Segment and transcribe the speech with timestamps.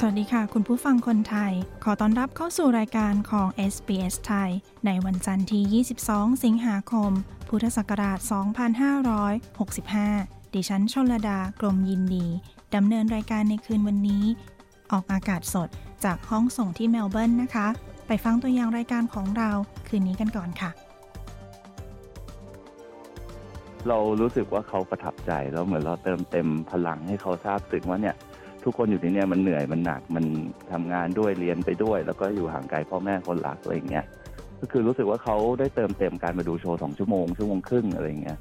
[0.00, 1.52] สวัสดีค่ะ คุณผู้ฟังคนไทย
[1.84, 4.50] ขอต้อนรับเข้าสู่รายการของ SBS ไทย
[4.86, 7.10] ในวันจันทร์ที่ 22 สิงหาคม
[7.48, 8.18] พุทธศักราช
[9.76, 12.26] 2565 ดิฉันชลดากรมยินดี
[12.74, 14.24] ดำเนินรายการในคืนวันนี้
[14.92, 15.68] ออกอากาศสด
[16.04, 17.68] จากห้องส่งที่เมลเบิร์นนะคะ
[18.06, 19.50] ไปฟังตัวอย่างรายการของเรา
[19.88, 20.70] คืนนี้กันก่อนค่ะ
[23.88, 28.16] เรารู้สึกว่าเขาประทับใจแล้วเหมือนเราเติมเต็มพลังให้เขาทราบถึงว่าเนี่ย
[28.66, 30.24] ทุกคนอยู่ที่เนี่ยมันเหนื่อยมันหนักมัน
[30.72, 34.04] ทำงานด้วยเรียนไปด้วย แล้วก็อยู่ห่างไกลพ่อแม่คนรักอะไรอย่างเงี้ย
[34.60, 38.38] ก็คือรู้สึกว่าเขาได้เติมเต็มการมาดูโชว์สองชั่วโมงชั่วโมงครึ่งอะไรอย่างเงี้ย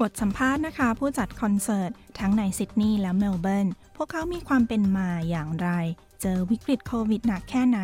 [0.00, 5.68] บทสัมภาษณ์นะคะ ผู้จัดคอนเสิร์ต ทั้งในซิดนีย์และเมลเบิร์นพวกเขามีความเป็นมาอย่างไร
[6.22, 7.80] เจอวิกฤตโควิดหนักแค่ไหน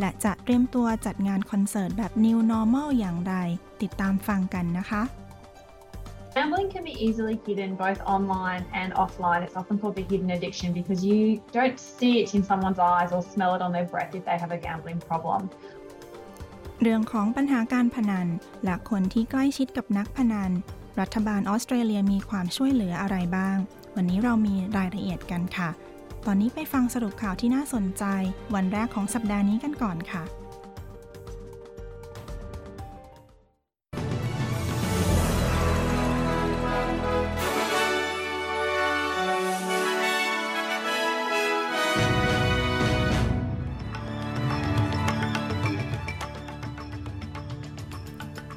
[0.00, 3.34] และจะเตรียมตัวจัดงานคอนเสิร์ตแบบ New Normal อย่างไร
[3.82, 5.02] ติดตามฟังกันนะคะ
[6.38, 9.40] Gambling can be easily hidden both online and offline.
[9.46, 11.20] It's often called the hidden addiction because you
[11.58, 14.52] don't see it in someone's eyes or smell it on their breath if they have
[14.58, 15.40] a gambling problem.
[16.82, 18.28] เรื่องของปัญหาการพนัน
[18.64, 20.50] และคนที่ใกล้ชิดกับนักพนัน
[21.00, 23.56] รัฐบาลออสเตรเลียมีความช่วยเหลืออะไรบ้าง
[23.96, 25.70] วันนี้เรามีรายละเอียดกันค่ะ
[26.26, 28.04] ตอนนี้ไปฟังสรุปข่าวที่น่าสนใจ
[28.54, 30.22] วันแรกของสัปดาห์นี้กันก่อนค่ะ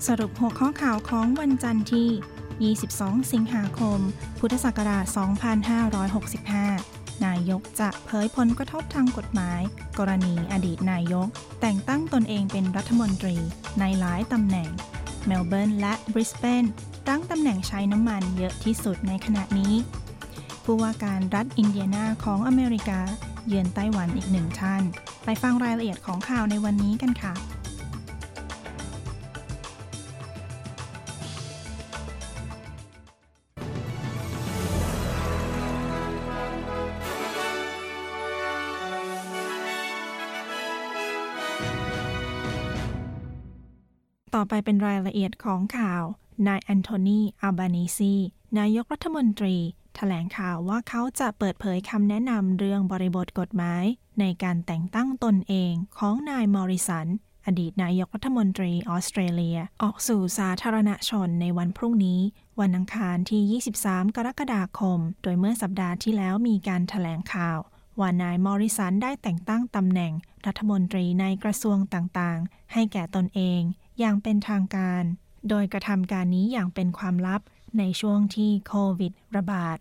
[0.07, 3.99] สรุปหัวข้อข่าวของวันจันทร์ที่ 22 สิงหาคม
[4.39, 5.05] พุทธศักราช
[6.39, 9.61] 2565 นายกจะเผยผลกระทบทางกฎหมาย
[9.99, 11.27] กรณีอดีตนายก
[11.61, 13.37] แต่งตั้งตนเองเป็นรัฐมนตรี
[13.79, 14.69] ในหลายตำแหน่ง
[15.25, 16.65] เมลเบิร์นและบริสเบน
[17.07, 19.73] ตั้งตำแหน่งใช้น้ำมันเยอะที่สุดในขณะนี้
[20.63, 22.99] ผู้ว่าการรัฐอินเดียนาของอเมริกา
[23.47, 24.83] เยือนไต้หวันอีกหนึ่งท่าน
[25.25, 27.33] ไปฟังรายละเอียดของข่าวในวันนี้กันค่ะ
[44.41, 46.03] อไปเป็นรายละเอียดของข่าว
[46.47, 48.13] นายแอนโทนีอัลบานีซี
[48.59, 49.57] นายกรัฐมนตรี
[49.95, 53.83] แถลงข่าวว่าเขาจะเปิดเผยคำแนะนำเรื่องบริบทกฎหมาย
[54.19, 57.07] ในการแต่งตั้งตนเองของนายมอริสัน
[57.45, 62.21] อดีตนายกรัฐมนตรีออสเตรเลีย ออกสู่สาธารณชนในวันพรุ่งนี้
[62.59, 67.59] วันอังคารที่ 23 กรกฎาคม โดยเมื่อสัปดาห์ที่แล้วมีการแถลงข่าว
[67.99, 70.13] ว่านายมอริสันได้แต่งตั้งตำแหน่ง
[70.45, 73.61] รัฐมนตรีในกระทรวงต่างๆ ให้แก่ตนเอง
[74.01, 75.03] อย่างเป็นทางการ
[75.49, 77.41] โดยกระทำการนี้อย่างเป็นความลับ
[77.79, 79.77] ในช่วงที่โควิด ระบาด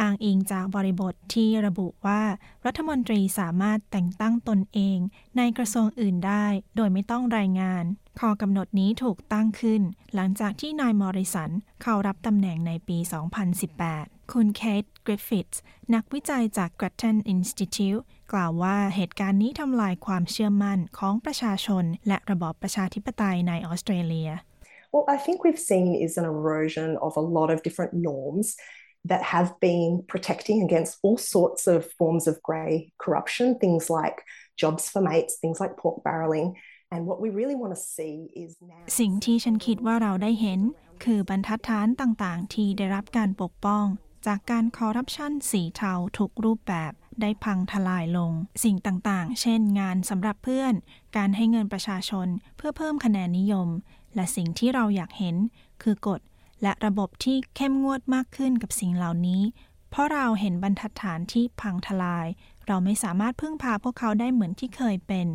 [0.00, 2.22] อ้างอิงจากบริบทที่ระบุว่า
[2.66, 4.98] รัฐมนตรีสามารถแต่งตั้งตนเอง
[5.36, 7.84] ในกระทรวงอื่นได้ โดยไม่ต้องรายงาน
[8.20, 9.82] ข้อกำหนดนี้ถูกตั้งขึ้น
[10.14, 11.50] หลังจากที่นายมอริสัน
[11.82, 12.98] เข้ารับตำแหน่งในปี
[13.64, 15.60] 2018 คุณเคทกริฟฟิตส์
[15.94, 24.30] นักวิจัยจาก Grattan Institute กล่าวว่าเหตุการณ์นี้ทำลายความเชื่อมั่นของประชาชน และระบอบประชาธิปไตยในออสเตรเลีย
[24.94, 28.46] What I think we've seen is an erosion of a lot of different norms
[29.10, 32.72] that have been protecting against all sorts of forms of grey
[33.04, 34.16] corruption, things like
[34.62, 36.48] jobs for mates, things like pork barrelling.
[36.92, 38.82] And what we really want to see is now.
[38.98, 40.60] สิ่งที่ฉันคิดว่าเราได้เห็น
[41.04, 43.84] คือบรรทัดฐานต่างๆ ที่ได้รับการปกป้อง
[44.26, 46.92] จากการคอร์รัปชันสีเทาทุกรูปแบบ
[47.22, 48.32] ได้พังทลายลง
[48.64, 50.74] สิ่งต่างๆ เช่นงานสำหรับเพื่อน
[51.16, 53.68] การให้เงินประชาชนเพื่อเพิ่มคะแนนนิยม
[54.14, 55.36] และสิ่งที่เราอยากเห็น
[55.82, 56.20] คือกฎ
[56.62, 59.42] และระบบที่เข้มงวดมากขึ้นกับสิ่งเหล่านี้
[59.90, 62.26] เพราะเราเห็นบรรทัดฐานที่พังทลาย
[62.66, 65.26] เราไม่สามารถพึ่งพาพวกเขาได้เหมือนที่เคยเป็น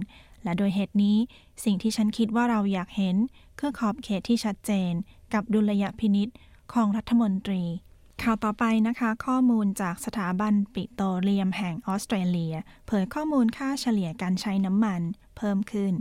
[0.44, 1.18] และโดยเหตุนี้
[1.64, 3.16] สิ่งที่ฉันคิดว่าเราอยากเห็น
[3.60, 4.92] คือขอบเขตที่ชัดเจน
[5.34, 6.30] กับดุลยพินิษ
[6.74, 7.64] ของรัฐมนตรี
[8.22, 12.56] ข่าวต่อไปนะคะ ข้อมูลจากสถาบันปิโตรเลียมแห่งออสเตรเลีย
[12.88, 15.02] เผยข้อมูลค่าเฉลี่ยการใช้น้ำมัน
[15.38, 15.94] เพิ่มขึ้น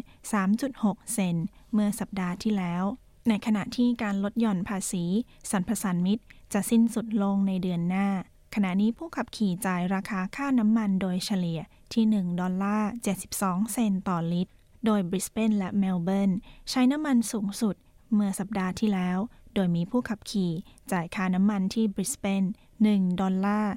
[0.53, 1.37] 3.6 เซน
[1.73, 2.85] เมื่อสัปดาห์ที่แล้ว
[3.29, 5.05] ในขณะที่การลดหย่อนภาษี
[5.51, 8.09] สรรพสานมิตร จะสิ้นสุดลงในเดือนหน้า
[8.55, 11.61] ขณะนี้ผู้ขับขี่จ่ายราคาค่าน้ำมันโดยเฉลี่ย
[11.93, 12.91] ที่ 1 ดอลลาร์
[13.31, 14.53] 72 เซนต์ต่อลิตร
[14.87, 16.31] โดยบริสเบนและเมลเบิร์น
[16.71, 17.77] ใช้น้ำมันสูงสุด
[18.13, 19.19] เมื่อสัปดาห์ที่แล้ว
[19.55, 20.53] โดยมีผู้ขับขี่
[20.93, 22.45] จ่ายค่าน้ำมันที่บริสเบน
[22.83, 23.75] 1 ดอลลาร์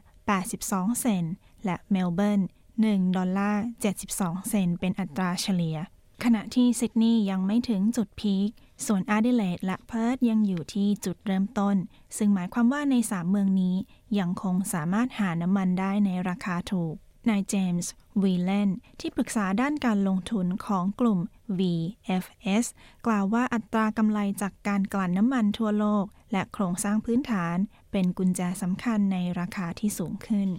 [0.47, 1.33] 82 เซนต์
[1.65, 2.41] และเมลเบิร์น
[2.79, 3.63] 1 ดอลลาร์
[4.05, 5.77] 72 เซนต์เป็นอัตราเฉลี่ย
[6.23, 8.49] ขณะที่ซิดนีย์ยังไม่ถึงจุด peak
[8.85, 11.75] ส่วนอาดิเลดและเพิร์ธยังอยู่ที่จุดเริ่มต้น
[12.17, 13.75] ซึ่งหมายความว่าในสามเมืองนี้
[14.19, 16.95] ยังคงสามารถหาน้ำมันได้ในราคาถูก
[17.29, 17.91] นายเจมส์
[18.23, 18.69] วีเลน
[18.99, 21.19] ที่ปรึกษาด้านการลงทุนของกลุ่ม
[21.59, 22.65] VFS
[23.05, 27.57] กล่าวว่าอัตรากำไรจากการกลั่นน้ำมันทั่วโลก และโครงสร้างพื้นฐาน
[27.91, 30.49] เป็นกุญแจสำคัญในราคาที่สูงขึ้น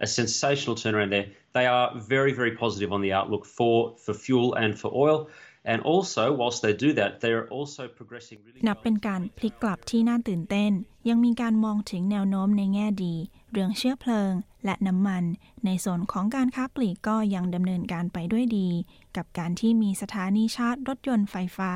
[0.00, 1.28] a sensational turnaround there.
[1.52, 5.28] They are very, very positive on the outlook for, for fuel and for oil.
[5.62, 10.72] And also, whilst they do that, they are also progressing really นับเป็นการพลิกกลับที่น่าตื่นเต้น
[11.08, 13.14] ยังมีการมองถึงแนวโน้มในแง่ดี
[13.50, 14.32] เรื่องเชื้อเพลิง
[14.64, 15.24] และน้ำมัน
[15.64, 18.68] ในส่วนของการค้าปลีกก็ยังดำเนินการไปด้วยดี
[19.16, 21.72] กับการที่มีสถานีชาร์จรถยนต์ไฟฟ้า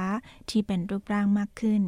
[0.51, 1.83] ที่เป็นรูปร่างมากขึ้น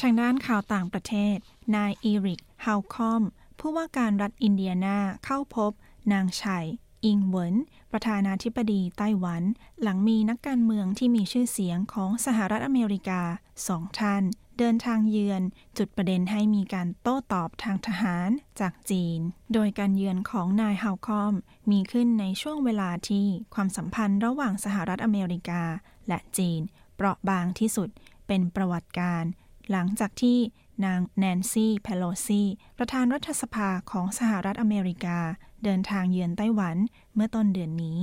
[0.00, 1.36] ทางด้านข่าวต่างประเทศ
[1.76, 3.22] นายอีริกฮาวคอม
[3.58, 5.72] ผู้ว่าการรัฐอินเดียนาเข้าพบ
[6.12, 6.66] นางชัย
[7.04, 7.54] อิงเหวิน
[7.92, 9.42] ประธานาธิบดีไต้หวัน
[9.82, 13.22] หลังมีนักการเมืองที่มีชื่อเสียงของสหรัฐอเมริกา
[13.68, 14.22] สองท่าน
[14.58, 15.42] เดินทางเยือน
[15.78, 18.28] จุดประเด็นให้มีการโต้ตอบทางทหาร
[18.60, 19.20] จากจีน
[19.52, 21.34] โดยการเยือนของนายฮาวคอม
[21.70, 25.62] มีขึ้นในช่วงเวลาที่ความสัมพันธ์ระหว่างสหรัฐอเมริกา
[26.08, 26.60] และจีน
[26.96, 27.88] เปราะบางที่สุด
[28.26, 29.24] เป็นประวัติการ
[29.70, 30.38] หลังจากที่
[30.84, 32.42] นางแนนซี่ เพโลซี
[32.78, 35.18] ประธานรัฐสภาของสหรัฐอเมริกา
[35.66, 36.76] เดินทางเยือนไต้หวัน
[37.14, 37.98] เมื่อต้นเดือนนี้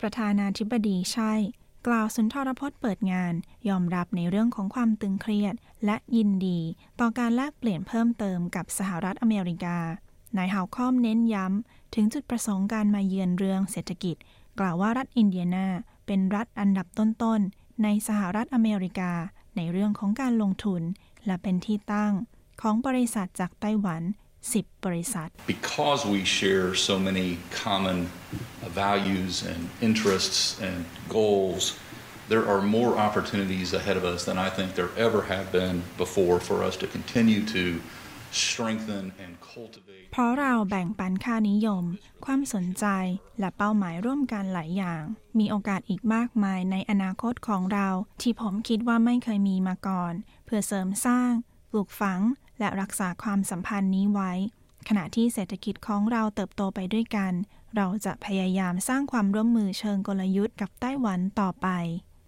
[0.00, 1.32] ประธานาธิบดีใช่
[1.86, 3.32] กล่าวสุนทรพจน์เปิดงาน
[3.68, 6.60] ยอมรับในเรื่องของความตึงเครียด และยินดี
[7.00, 9.78] ต่อการแลกเปลี่ยนเพิ่มเติมกับสหรัฐอเมริกา
[10.36, 14.16] นายฮาวคอมเน้นย้ำ ถึงจุดประสงค์การมาเยือนเรื่องเศรษฐกิจ
[14.58, 15.66] กล่าวว่ารัฐอินเดียนา
[16.06, 19.12] เป็นรัฐอันดับต้นๆ ในสหรัฐอเมริกา
[19.56, 20.82] ในเรื่องของการลงทุน
[21.26, 22.12] และเป็นที่ตั้ง
[22.60, 24.02] ของบริษัทจากไต้หวัน
[24.52, 27.28] 10 บริษัท Because we share so many
[27.64, 27.98] common
[28.84, 30.78] values and interests and
[31.18, 31.62] goals,
[32.32, 36.36] there are more opportunities ahead of us than I think there ever have been before
[36.48, 37.64] for us to continue to
[38.46, 40.06] strengthen and cultivate.
[40.12, 41.84] เพราะเราแบ่งปันค่านิยม
[42.24, 42.86] ความสนใจ
[43.40, 45.02] และเป้าหมายร่วมกันหลายอย่าง
[45.38, 47.88] มีโอกาสอีกมากมายในอนาคตของเรา
[48.22, 50.12] ที่ผมคิดว่าไม่เคยมีมาก่อน
[50.44, 51.30] เพื่อเสริมสร้าง
[51.70, 52.20] ปลูกฝัง
[52.58, 54.32] และรักษาความสัมพันธ์นี้ไว้
[54.88, 57.32] ขณะที่เศรษฐกิจของเราเติบโตไปด้วยกัน
[57.76, 61.68] เราจะพยายามสร้างความร่วมมือเชิงกลยุทธ์กับไต้หวันต่อไป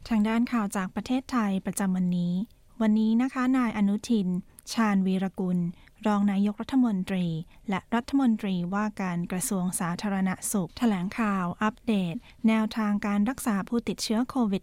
[0.08, 2.34] ทางด้านข่าวจากประเทศไทยประจำวันนี้
[2.80, 4.28] วันนี้นะคะนายอนุทิน
[4.72, 5.58] ชาญวีรกุล
[6.06, 7.26] รองนายกรัฐมนตรี
[7.68, 12.14] และรัฐมนตรีว่าการกระทรวงสาธารณสุข แถลงข่าวอัปเดต
[12.48, 14.62] แนวทางการรักษาผู้ติดเชื้อโควิด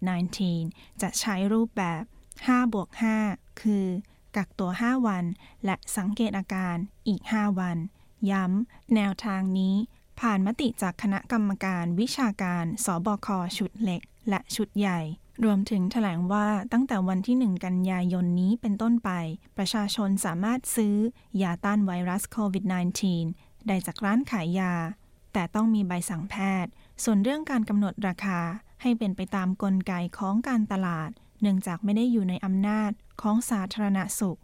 [0.51, 2.01] -19 จะใช้รูปแบบ
[2.37, 2.89] 5 บวก
[3.25, 3.85] 5 คือ
[4.37, 5.25] กักตัว 5 วัน
[5.65, 6.75] และสังเกตอาการ
[7.07, 7.77] อีก 5 วัน
[8.31, 9.75] ย้ำ แนวทางนี้
[10.19, 14.99] ผ่านมติจากคณะกรรมการวิชาการสบคชุดเล็ก และชุดใหญ่
[15.43, 19.09] รวมถึงแถลงว่าตั้งแต่วันที่ 1 กันยายนนี้เป็นต้นไป
[19.57, 20.95] ประชาชนสามารถซื้อ
[21.41, 22.63] ยาต้านไวรัสโควิด
[23.11, 24.73] -19 ได้จากร้านขายยา
[25.33, 26.71] แต่ต้องมีใบสั่งแพทย์
[27.03, 28.39] ส่วนเรื่องการกำหนดราคา
[28.81, 31.09] ให้เป็นไปตามกลไกของการตลาด
[31.43, 34.39] เนื่องจากไม่ได้อยู่ในอำนาจของสาธารณสุข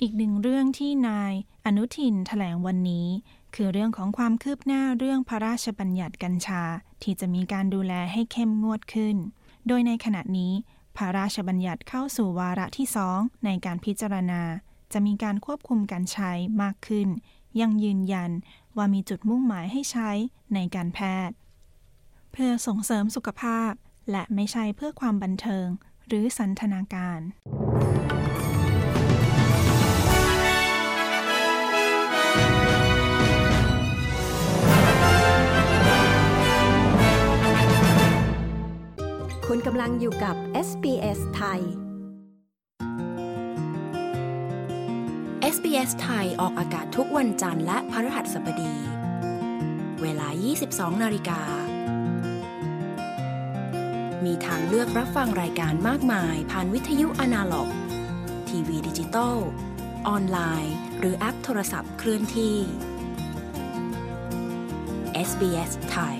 [0.00, 1.32] อีกหนึ่งเรื่องที่นาย
[1.64, 3.06] อนุทินแถลงวันนี้
[3.54, 6.62] คือเรื่องของความคืบหน้าเรื่องพระราชบัญญัติกัญชา
[7.02, 9.16] ที่จะมีการดูแลให้เข้มงวดขึ้น
[9.66, 10.52] โดยในขณะนี้
[10.96, 14.42] พระราชบัญญัติเข้าสู่วาระที่สองในการพิจารณา
[14.92, 17.08] จะมีการควบคุมการใช้มากขึ้น
[17.60, 18.30] ยังยืนยัน
[18.76, 20.10] ว่ามีจุดมุ่งหมายให้ใช้
[20.54, 21.36] ในการแพทย์
[22.32, 23.72] เพื่อส่งเสริมสุขภาพ
[24.10, 25.66] และไม่ใช่เพื่อความบันเทิง
[26.08, 27.20] หรือสันทนาการ
[39.46, 40.36] คุณกำลังอยู่กับ
[40.68, 41.60] SBS ไทย
[45.54, 48.74] SBS ไทยออกอากาศทุกวันจันทร์และพฤหัสบดี
[50.02, 50.28] เวลา
[50.66, 51.65] 22 นาฬิกา
[54.26, 57.68] มีทางเลือกรับฟังรายการมากมาย ผ่านวิทยุอนาล็อก
[58.48, 59.36] ทีวีดิจิตอล
[60.08, 62.56] ออนไลน์ หรือแอปโทรศัพท์เคลื่อนที่
[65.28, 66.16] SBS ไทย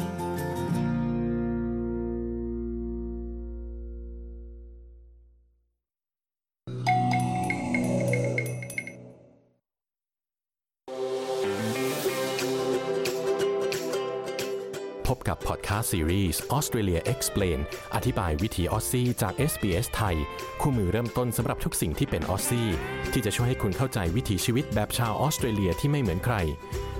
[15.87, 17.59] กับพอดแคสต์ซีรีส์ Australia Explain
[17.95, 20.17] อธิบายวิถีออสซี่จาก SBS ไทย
[20.61, 22.69] คู่มือเริ่มต้นสำหรับทุกสิ่งที่เป็นออสซี่
[23.13, 26.37] ที่จะช่วยให้คุณเข้าใจวิถีชีวิตแบบชาวออสเตรเลียที่ไม่เหมือนใคร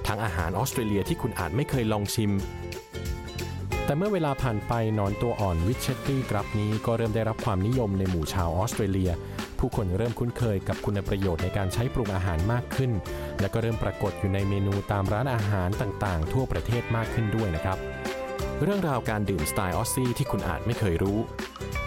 [0.07, 2.33] ทั้งอาหารออสเตรเลียที่คุณอาจไม่เคยลองชิม
[3.85, 9.11] แต่เมื่อเวลาผ่านไปหนอนตัวอ่อน witchetty grub นี้ก็เริ่มได้รับความนิยมในหมู่ชาวออสเตรเลีย
[9.59, 12.93] ผู้คนเริ่มคุ้นเคยกับคุณประโยชน์ในการใช้ปรุงอาหารมากขึ้น
[13.41, 17.79] และก็เริ่มปรากฏอยู่ในเมนูตามร้านอาหารต่างๆ ทั่วประเทศมากขึ้นด้วยนะครับ
[18.63, 21.19] เรื่องราวการดื่มสไตล์ออสซี่ที่คุณอาจไม่เคยรู้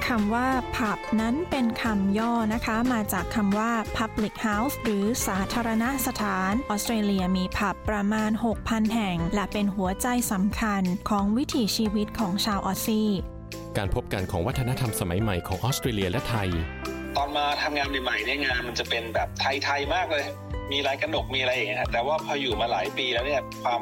[0.07, 13.09] คำว่า pub นั้นเป็นคำย่อนะคะ มาจากคำว่า public house หรือสาธารณสถาน ออสเตรเลียมีผับประมาณ 6,000 แห่ง และเป็นหัวใจสำคัญของวิถีชีวิตของชาวออสซี่
[13.77, 16.49] การพบกันของวัฒนธรรมสมัยใหม่ของออสเตรเลียและไทย
[17.17, 20.23] ตอนมาทำงานใหม่ๆเนี่ยงานมันจะเป็นแบบไทยๆมากเลย
[20.71, 23.81] มีลายกระหนกมีอะไรอย่างเงี้ยแต่ว่าพออยู่มาหลายปีแล้วเนี่ยความ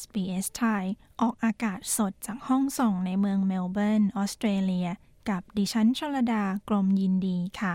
[0.00, 0.84] SBS ไทย
[1.20, 4.88] ออกอากาศสดจากห้องส่งในเมืองเมลเบิร์น ออสเตรเลีย
[5.30, 7.74] กับดิฉันชลดากรมยินดีค่ะ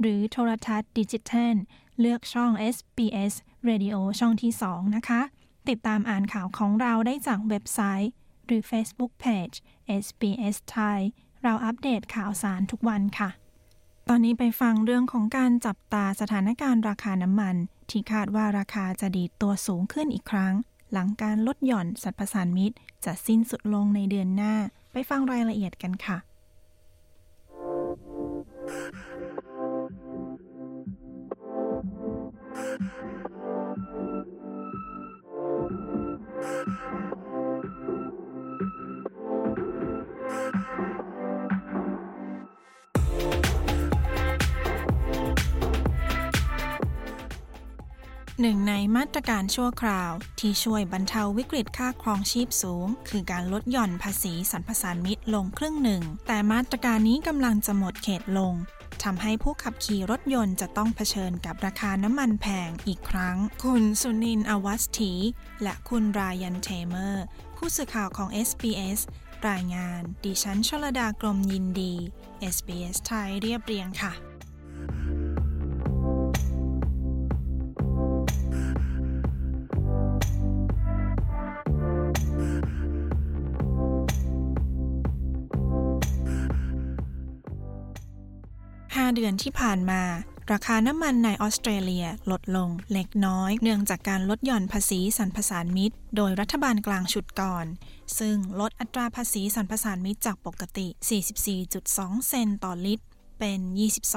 [0.00, 1.56] หรือโทรทัศน์ดิจิทัล
[2.00, 3.34] เลือกช่อง SBS
[3.68, 5.22] Radio ช่องที่ 2 นะคะ
[5.68, 8.12] ติดตามอ่านข่าวของเราได้จากเว็บไซต์
[8.46, 9.56] หรือ Facebook Page
[10.02, 11.00] SBS ไทย
[11.42, 13.30] เราอัปเดตข่าวสารทุกวันค่ะ
[14.08, 17.56] ตอนนี้ไปฟังเรื่องของการจับตาสถานการณ์ราคาน้ำมัน
[17.90, 20.54] ที่คาดว่าราคาจะดีดตัวสูงขึ้นอีกครั้ง
[20.92, 24.54] หลังการลดหย่อนสัตว์ประสานมิตร จะสิ้นสุดลงในเดือนหน้า
[24.92, 26.18] ไปฟังรายละเอียดกันค่ะ
[48.40, 58.54] หนึ่งในมาตรการชั่วคราว ที่ช่วยบรรเทาวิกฤตค่าครองชีพสูง คือการลดหย่อนภาษีสรรพสานมิตรลงครึ่งหนึ่ง แต่มาตรการนี้กำลังจะหมดเขตลง
[59.02, 65.12] ทำให้ผู้ขับขี่รถยนต์จะต้องเผชิญกับราคาน้ำมันแพงอีกครั้ง คุณสุนินอวัสถี
[65.62, 67.24] และคุณรายันเทเมอร์
[67.56, 69.00] ผู้สื่อข่าวของ SBS
[69.48, 71.94] รายงาน ดิฉันชลดากรมยินดี
[72.54, 74.33] SBS ไทยเรียบเรียงค่ะ
[89.04, 90.02] 5 เดือนที่ผ่านมา
[90.52, 97.66] ราคาน้ำมันในออสเตรเลียลดลงเล็กน้อย เนื่องจากการลดหย่อนภาษีสรรพสานมิตรโดยรัฐบาลกลางชุดก่อน
[98.18, 100.86] ซึ่งลดอัตราภาษีสรรพสานมิตรจากปกติ
[101.58, 103.04] 44.2 เซนต์ต่อลิตร
[103.40, 103.60] เป็น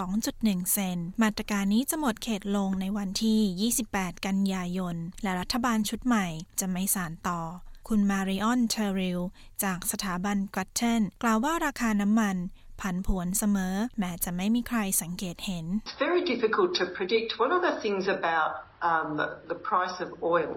[0.07, 6.27] 22.1 เซนต์มาตรการนี้จะหมดเขตลงในวันที่ 28 กันยายน และรัฐบาลชุดใหม่
[6.59, 7.41] จะไม่สานต่อ
[7.87, 9.19] คุณ Marion Terrill
[9.63, 12.37] จากสถาบัน Grattan กล่าวว่าราคาน้ำมัน
[12.81, 17.27] ผันผวนเสมอ แม้จะไม่มีใครสังเกตเห็น It's very difficult to predict.
[17.45, 18.51] One of the things about
[18.89, 20.55] um, the, the price of oil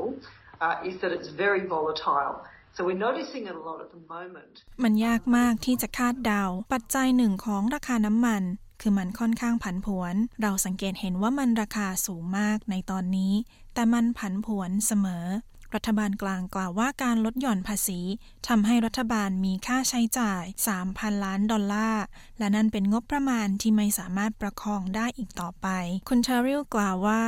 [0.64, 2.34] uh, is that it's very volatile.
[2.76, 4.54] So we're noticing it a lot at the moment.
[4.84, 8.42] มันยากมากที่จะคาดเดา ปัจจัยหนึ่งของราคาน้ำมัน
[8.80, 13.32] คือมันค่อนข้างผันผวน เราสังเกตเห็นว่ามันราคาสูงมากในตอนนี้
[13.74, 15.26] แต่มันผันผวนเสมอ
[15.74, 18.00] รัฐบาลกลางกล่าวว่าการลดหย่อนภาษี
[18.48, 20.42] ทำให้รัฐบาลมีค่าใช้จ่าย
[20.84, 22.04] 3,000 ล้านดอลลาร์
[22.38, 25.68] และนั่นเป็นงบประมาณที่ไม่สามารถประคองได้อีกต่อไป
[26.08, 27.22] คุณเทอริลกล่าวว่า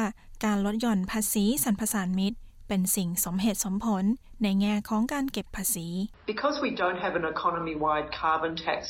[0.45, 4.05] การลดหย่อนภาษีสรรพสานมิตรเป็นสิ่งสมเหตุสมผล
[4.43, 5.89] ในแง่ของการเก็บภาษี
[6.33, 8.81] Because we don't have an economy-wide carbon tax,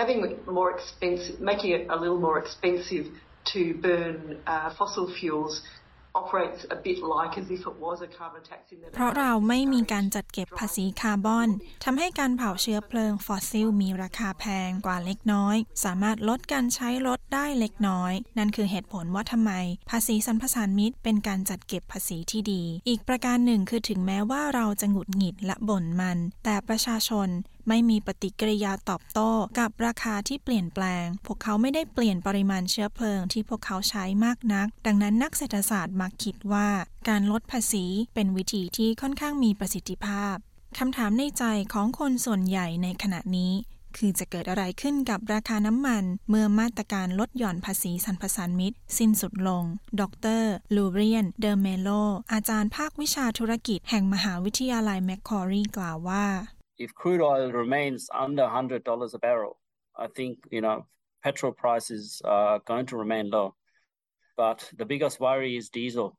[0.00, 0.18] having
[0.58, 3.04] more expensive, making it a little more expensive
[3.52, 4.16] to burn
[4.52, 5.54] uh, fossil fuels
[6.20, 11.48] operates a bit like as if it was a carbon tax in that เพราะเราไม่มีการจัดเก็บภาษีคาร์บอน
[11.84, 19.52] ทำให้การเผาเชื้อเพลิงฟอสซิลมีราคาแพงกว่าเล็กน้อย สามารถลดการใช้รถได้เล็กน้อย นั่นคือเหตุผลว่าทำไม
[19.90, 27.28] ภาษีสรรพสานมิตรเป็นการจัดเก็บภาษีที่ดี อีกประการหนึ่งคือถึงแม้ว่าเราจะหงุดหงิดและบ่นมัน แต่ประชาชน
[27.68, 36.68] ไม่มีปฏิกิริยาตอบโต้กับราคาที่เปลี่ยนแปลง พวกเขาไม่ได้เปลี่ยนปริมาณเชื้อเพลิงที่พวกเขาใช้มากนัก ดังนั้นนักเศรษฐศาสตร์มักคิดว่า
[37.08, 40.36] การลดภาษีเป็นวิธีที่ค่อนข้างมีประสิทธิภาพ
[40.78, 43.52] คำถามในใจของคนส่วนใหญ่ในขณะนี้
[43.96, 49.64] คือจะเกิดอะไรขึ้นกับราคาน้ำมัน เมื่อมาตรการลดหย่อนภาษีสรรพสานมิตร สิ้นสุดลง
[50.00, 50.02] ด
[50.40, 50.42] ร
[50.74, 51.88] ลูเรียน เดอเมโล
[52.32, 56.26] อาจารย์ภาควิชาธุรกิจแห่งมหาวิทยาลัยแมคคอรีกล่าวว่า
[56.78, 59.58] if crude oil remains under $100 a barrel,
[59.98, 60.86] I think, you know,
[61.22, 63.54] petrol prices are going to remain low.
[64.36, 66.18] But the biggest worry is diesel.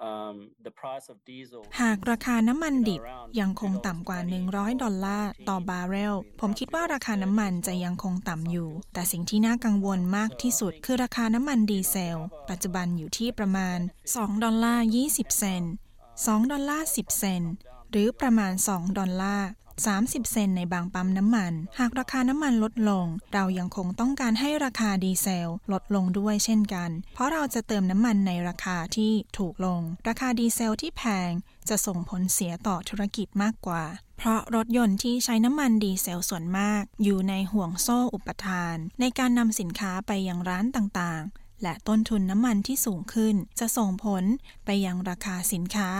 [0.00, 3.02] Um, the price of diesel หากราคาน้ำมันดิบ
[3.40, 4.18] ยังคงต่ำกว่า
[4.50, 12.18] 100 ดอลลาร์ต่อบาร์เรล ผมคิดว่าราคาน้ำมันจะยังคงต่ำอยู่ แต่สิ่งที่น่ากังวลมากที่สุดคือราคาน้ำมันดีเซล
[12.50, 13.78] ปัจจุบันอยู่ที่ประมาณ
[14.10, 15.72] 2 ดอลลาร์ 20 เซนต์
[16.10, 17.52] 2ดอลลาร์ 10 เซนต์
[17.90, 19.48] หรือประมาณ 2 ดอลลาร์
[19.96, 31.30] 30 เซนต์ในบางปั๊มน้ำมัน หากราคาน้ำมันลดลง เรายังคงต้องการให้ราคาดีเซลลดลงด้วยเช่นกัน เพราะเราจะเติมน้ำมันในราคาที่ถูกลง ราคาดีเซลที่แพง
[31.68, 33.84] จะส่งผลเสียต่อธุรกิจมากกว่า
[34.18, 44.24] เพราะรถยนต์ที่ใช้น้ำมันดีเซลส่วนมาก อยู่ในห่วงโซ่อุปทาน ในการนำสินค้าไปยังร้านต่างๆ และต้นทุนน้ำมันที่สูงขึ้น จะส่งผล
[44.64, 45.90] ไปยังราคาสินค้า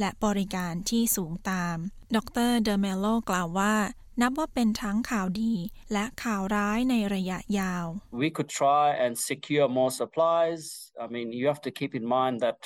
[0.00, 1.76] และบริการที่สูงตาม
[2.16, 3.74] ดรเดอเมโลกล่าวว่า
[4.20, 5.54] นับว่าเป็นทั้งข่าวดี
[5.92, 7.86] และข่าวร้ายในระยะยาว
[8.22, 10.62] we could try and secure more supplies.
[11.04, 12.58] I mean, you have to keep in mind that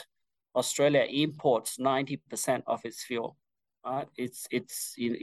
[0.60, 3.30] Australia imports 90% of its fuel.
[3.84, 4.08] Right?
[4.24, 4.78] It's it's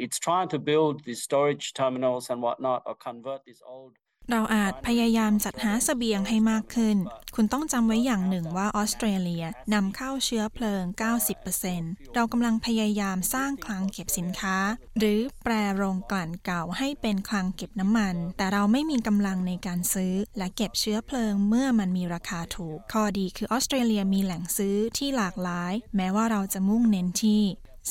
[0.06, 3.94] it's trying to build these storage terminals and whatnot, or convert these old
[4.32, 6.98] เราอาจพยายามจัดหาสเสบียงให้มากขึ้น
[7.36, 10.84] คุณต้องจำไว้อย่างหนึ่งว่าออสเตรเลียนำเข้าเชื้อเพลิง
[11.50, 14.58] 90%เรากำลังพยายามสร้างคลังเก็บสินค้า
[14.98, 27.44] หรือแปรโรงกลั่นเก่าให้เป็นคลังเก็บน้ำมัน แต่เราไม่มีกำลังในการซื้อ และเก็บเชื้อเพลิงเมื่อมันมีราคาถูก ข้อดีคือออสเตรเลียมีแหล่งซื้อที่หลากหลาย แม้ว่าเราจะมุ่งเน้นที่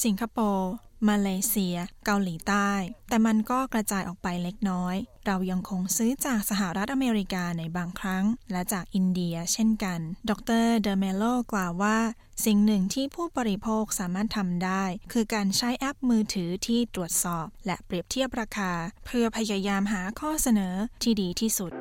[0.05, 0.73] สิงคโปร์
[1.09, 2.71] มาเลเซีย เกาหลีใต้
[3.09, 10.33] แต่มันก็กระจายออกไปเล็กน้อย เรายังคงซื้อจากสหรัฐอเมริกาในบางครั้ง และจากอินเดียเช่นกัน ด
[10.65, 11.99] ร.เดอเมโลกล่าวว่า
[12.45, 18.73] สิ่งหนึ่งที่ผู้บริโภคสามารถทำได้ คือการใช้แอปมือถือที่ตรวจสอบ และเปรียบเทียบราคา
[19.07, 21.73] เพื่อพยายามหาข้อเสนอที่ดีที่สุด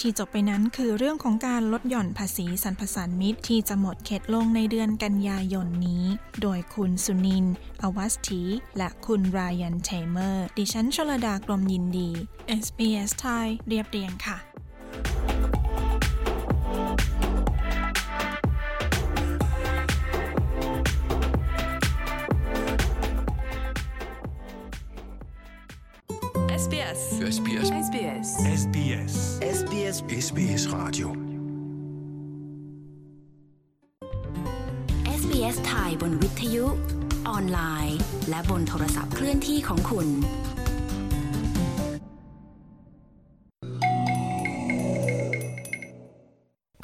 [0.00, 6.04] ที่จบไปนั้นคือเรื่องของการลดหย่อนภาษีสรรพสานมิตรที่จะหมดเขตลงในเดือนกันยายนนี้
[6.42, 7.46] โดยคุณสุนิน
[7.82, 8.42] อวัสถี
[8.78, 12.10] และคุณรายันเทเมอร์ ดิฉันชลดากรมยินดี
[12.64, 14.38] SBS ไทยเรียบเรียงค่ะ
[30.00, 31.08] SBS SBS Radio
[35.20, 36.66] SBS ไทยบนวิทยุ
[37.28, 40.08] ออนไลน์ และบนโทรศัพท์เคลื่อนที่ของคุณ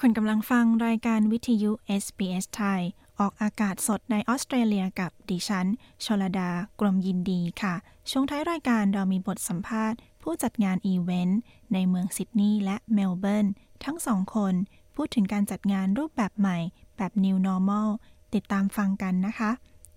[0.00, 1.70] คุณกำลังฟังรายการวิทยุ
[2.02, 2.82] SBS ไทย
[3.20, 5.66] ออกอากาศสดในออสเตรเลียกับดิฉัน
[6.04, 6.50] ชลดา
[6.80, 7.74] กรมยินดีค่ะ
[8.10, 11.40] ช่วงท้ายรายการเรามีบทสัมภาษณ์ ผู้จัดงานอีเวนต์
[11.72, 13.46] ในเมืองซิดนีย์และเมลเบิร์น
[13.84, 14.54] ทั้งสองคน
[14.94, 16.58] พูดถึงการจัดงานรูปแบบใหม่
[16.96, 17.88] แบบ New Normal
[18.34, 19.50] ติดตามฟังกันนะคะ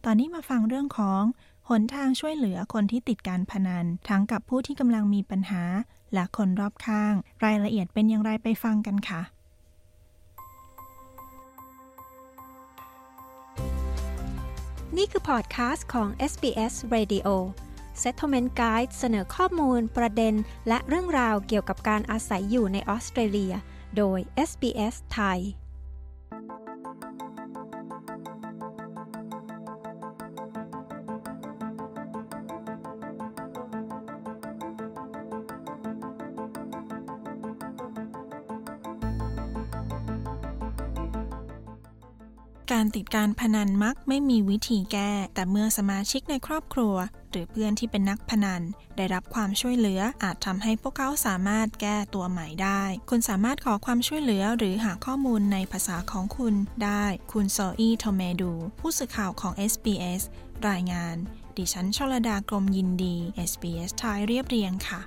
[0.05, 1.23] ตอนนี้มาฟังเรื่องของ
[1.69, 5.63] หนทางช่วยเหลือคนที่ติดการพนัน ทั้งกับผู้ที่กำลังมีปัญหา
[6.13, 7.13] และคนรอบข้าง
[7.45, 9.21] รายละเอียดเป็นอย่างไรไปฟังกันค่ะ
[14.97, 17.27] นี่คือพอดคาสต์ของ SBS Radio
[18.03, 20.35] Settlement Guide เสนอข้อมูล ประเด็น
[20.67, 23.53] และเรื่องราวเกี่ยวกับการอาศัยอยู่ในออสเตรเลีย
[23.97, 25.39] โดย SBS ไทย
[42.81, 46.95] การติดการพนันมักไม่มีวิธีแก้ แต่เมื่อสมาชิกในครอบครัว
[47.31, 48.61] หรือเพื่อนที่เป็นนักพนัน
[48.97, 60.21] ได้รับความช่วยเหลืออาจทำให้พวกเขาสามารถแก้ตัวใหม่ได้ คุณสามารถขอความช่วยเหลือหรือหาข้อมูลในภาษาของคุณได้ คุณโซอีโทเมดู ผู้สื่อข่าวของ SBS
[60.69, 61.15] รายงาน
[61.57, 63.15] ดิฉันชลดากรมยินดี
[63.49, 65.01] SBS ไทยเรียบเรียงค่ะ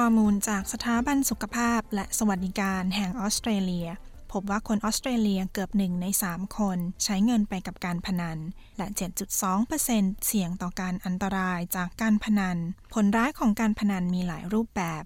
[0.00, 3.88] ข้อมูลจากสถาบันสุขภาพและสวัสดิการแห่งออสเตรเลีย
[4.32, 8.38] พบว่าคนออสเตรเลียเกือบหนึ่งใน 3 คนใช้เงินไปกับการพนัน
[8.78, 8.86] และ
[9.56, 12.58] 7.2%เสี่ยงต่อการอันตรายจากการพนัน
[12.94, 15.02] ผลร้ายของการพนันมีหลายรูปแบบ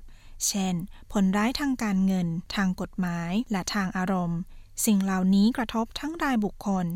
[0.46, 0.74] เช่น
[1.12, 4.40] ผลร้ายทางการเงิน ทางกฎหมาย และทางอารมณ์
[4.86, 6.86] สิ่งเหล่านี้กระทบทั้งรายบุคคล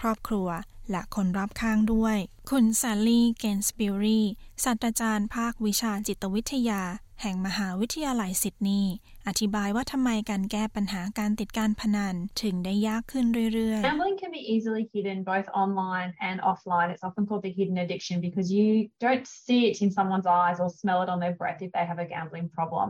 [0.00, 0.48] ครอบครัว
[0.90, 2.16] และคนรอบข้างด้วย
[2.50, 4.20] คุณซาลีเกนสปิรี
[4.64, 6.82] ศาสตราจารย์ภาควิชาจิตวิทยา
[7.22, 8.94] แห่งมหาวิทยาลัยซิดนีย์
[9.28, 16.88] อธิบายว่าทำไมการแก้ปัญหาการติดการพนันถึงได้ยากขึ้นเรื่อย ๆ Gambling can be easily hidden both online and offline.
[16.94, 18.68] It's often called the hidden addiction because you
[19.04, 22.00] don't see it in someone's eyes or smell it on their breath if they have
[22.04, 22.88] a gambling problem.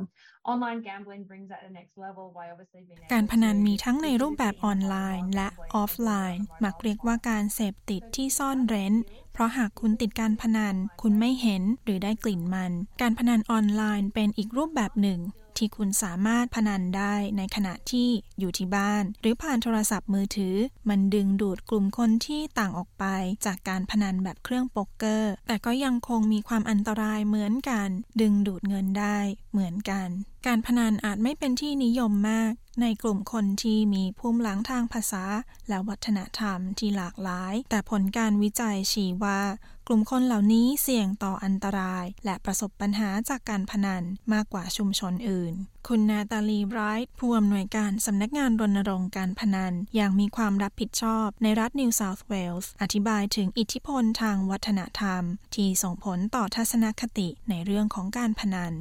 [0.53, 8.95] Online gambling brings that to the next level by obviously being การพนันมีทั้งในรูปแบบออนไลน์และออฟไลน์มักเรียกว่าการเสพติดที่ซ่อนเร้น
[9.30, 15.21] เพ ราะหากคุณติดการพนัน คุณไม่เห็นหรือได้กลิ่นมัน การพนันออนไลน์เป็นอีกรูปแบบหนึ่ง
[15.57, 20.57] ที่คุณสามารถพนันได้ในขณะที่อยู่ที่บ้าน หรือผ่านโทรศัพท์มือถือ
[20.89, 23.05] มันดึงดูดกลุ่มคนที่ต่างออกไป
[23.47, 27.89] จากการพนันแบบเครื่องโป๊กเกอร์ แต่ก็ยังคงมีความอันตรายเหมือนกัน
[28.21, 29.19] ดึงดูดเงินได้
[29.53, 30.09] เหมือนกัน
[30.47, 35.25] การพนันอาจไม่เป็นที่นิยมมากในกลุ่มคนที่มีภูมิหลังทางภาษา
[35.69, 39.41] และวัฒนธรรมที่หลากหลาย แต่ผลการวิจัยชี้ว่า
[39.87, 44.03] กลุ่มคนเหล่านี้เสี่ยงต่ออันตราย และประสบปัญหาจากการพนัน
[44.33, 45.55] มากกว่าชุมชนอื่น
[45.89, 55.23] คุณนาตาลีไบรท์ผู้อำนวยการสำนักงานรณรงค์การพนัน อย่างมีความรับผิดชอบในรัฐนิวเซาท์เวลส์อธิบายถึงอิทธิพลทางวัฒนธรรม
[55.55, 58.75] ที่ส่งผลต่อทัศนคติในเรื่องของการพนัน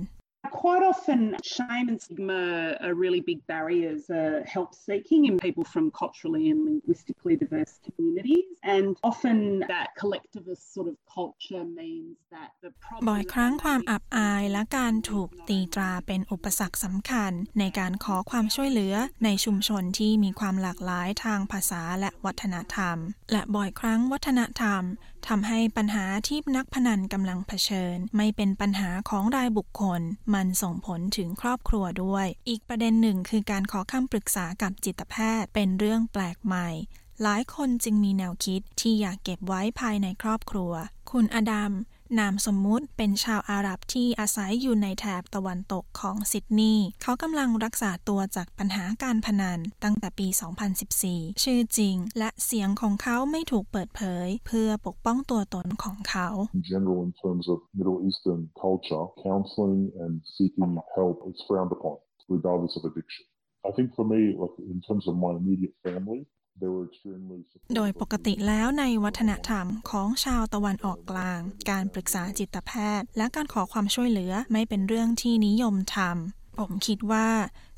[0.51, 5.91] Quite often, shame and stigma are really big barriers uh, help seeking in people from
[5.91, 8.45] culturally and linguistically diverse communities.
[8.63, 13.05] And often, that collectivist sort of culture means that the problem.
[13.09, 22.97] บ่อยครั้งความอับอายและการถูกตีตราเป็นอุปสรรคสำคัญ ในการขอความช่วยเหลือในชุมชนที่มีความหลากหลายทางภาษาและวัฒนธรรม
[23.31, 24.83] และบ่อยครั้งวัฒนธรรม
[25.27, 30.01] ทำให้ปัญหาที่นักพนันกำลังเผชิญ ไม่เป็นปัญหาของรายบุคคล
[30.33, 36.69] มันส่งผลถึงครอบครัวด้วย อีกประเด็นหนึ่งคือการขอคำปรึกษากับจิตแพทย์ เป็นเรื่องแปลกใหม่
[37.23, 40.71] หลายคนจึงมีแนวคิดที่อยากเก็บไว้ภายในครอบครัว
[41.11, 41.71] คุณอดัม
[42.17, 50.27] นามสมมุติเป็นชาวอาหรับที่อาศัยอยู่ในแถบตะวันตกของซิดนีย์เขากำลังรักษาตัวจากปัญหาการพนันตั้งแต่ปี
[50.85, 61.17] 2014 ชื่อจริงและเสียงของเขาไม่ถูกเปิดเผย เพื่อปกป้องตัวตนของเขา In general, in terms of Middle Eastern culture, counseling and seeking help
[61.31, 61.97] is frowned upon,
[62.35, 63.25] regardless of addiction.
[63.69, 66.21] I think for me, like in terms of my immediate family,
[67.75, 77.27] โดยปกติแล้วในวัฒนธรรมของชาวตะวันออกกลาง การปรึกษาจิตแพทย์ และการขอความช่วยเหลือไม่เป็นเรื่องที่นิยมทำผมคิดว่า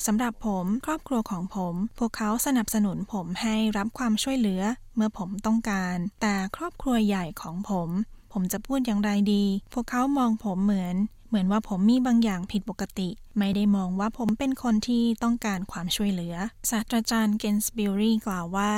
[0.06, 4.62] สำหรับผมครอบครัวของผม พวกเขาสนับสนุนผมให้รับความช่วยเหลือ
[4.96, 7.90] เมื่อผมต้องการ แต่ครอบครัวใหญ่ของผม
[8.34, 10.96] ผมจะพูดอย่างไรดี พวกเขามองผมเหมือน
[11.32, 16.36] เหมือนว่าผมมีบางอย่างผิดปกติ ไม่ได้มองว่าผมเป็นคนที่ต้องการความช่วยเหลือ
[16.70, 18.72] ศาสตราจารย์เกนสบิลรีกล่าวว่า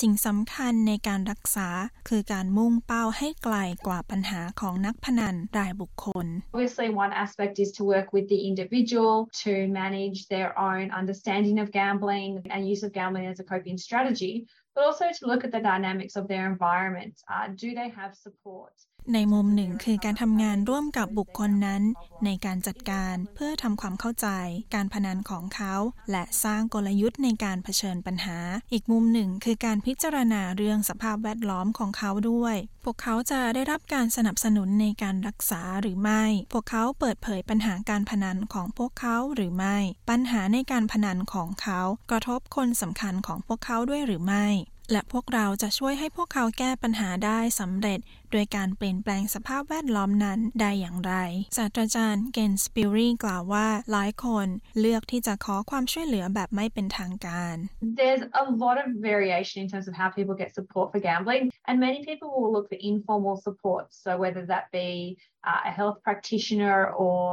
[0.00, 1.68] สิ่งสำคัญในการรักษา
[2.08, 9.14] คือการมุ่งเป้าให้ไกลกว่าปัญหาของนักพนันรายบุคคล Obviously one aspect is to work with the individual
[9.44, 14.34] to manage their own understanding of gambling and use of gambling as a coping strategy
[14.74, 17.14] but also to look at the dynamics of their environment.
[17.32, 18.74] Uh, do they have support?
[19.12, 21.82] ในมุมหนึ่งคือการทำงานร่วมกับบุคคลนั้น
[22.24, 24.28] ในการจัดการเพื่อทำความเข้าใจ
[24.74, 25.74] การพนันของเขา
[26.10, 28.38] และสร้างกลยุทธ์ในการเผชิญปัญหา
[28.72, 39.76] อีกมุมหนึ่งคือการพิจารณาเรื่องสภาพแวดล้อมของเขาด้วย พวกเขาจะได้รับการสนับสนุนในการรักษาหรือไม่ พวกเขาเปิดเผยปัญหาการพนันของพวกเขาหรือไม่
[40.10, 44.46] ปัญหาในการพนันของเขา กระทบคนสำคัญของพวกเขาด้วยหรือไม่
[44.92, 48.00] และพวกเราจะช่วยให้พวกเขาแก้ปัญหาได้สำเร็จ
[48.32, 51.14] โดยการเปลี่ยนแปลงสภาพแวดล้อมนั้นได้อย่างไร
[51.56, 54.46] ศาสตราจารย์เกนสปิรีกล่าวว่าหลายคน
[54.80, 57.56] เลือกที่จะขอความช่วยเหลือแบบไม่เป็นทางการ
[58.00, 61.76] There's a lot of variation in terms of how people get support for gambling, and
[61.86, 63.84] many people will look for informal support.
[64.02, 64.90] So whether that be
[65.48, 67.30] uh, a health practitioner or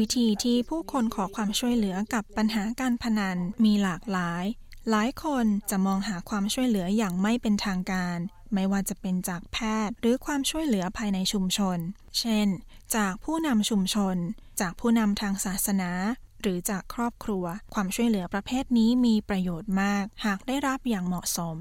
[0.00, 4.44] วิธีที่ผู้คนขอความช่วยเหลือกับปัญหาการพนันมีหลากหลาย
[4.90, 8.18] หลายคนจะมองหาความช่วยเหลืออย่างไม่เป็นทางการ
[8.54, 11.78] ไม่ว่าจะเป็นจากแพทย์หรือความช่วยเหลือภายในชุมชน
[12.18, 12.48] เช่น
[12.96, 14.16] จากผู้นำชุมชน
[14.60, 15.90] จากผู้นำทางศาสนา
[16.40, 17.44] หรือจากครอบครัว
[17.74, 21.56] ความช่วยเหลือประเภทนี้มีประโยชน์มาก หากได้รับอย่างเหมาะสม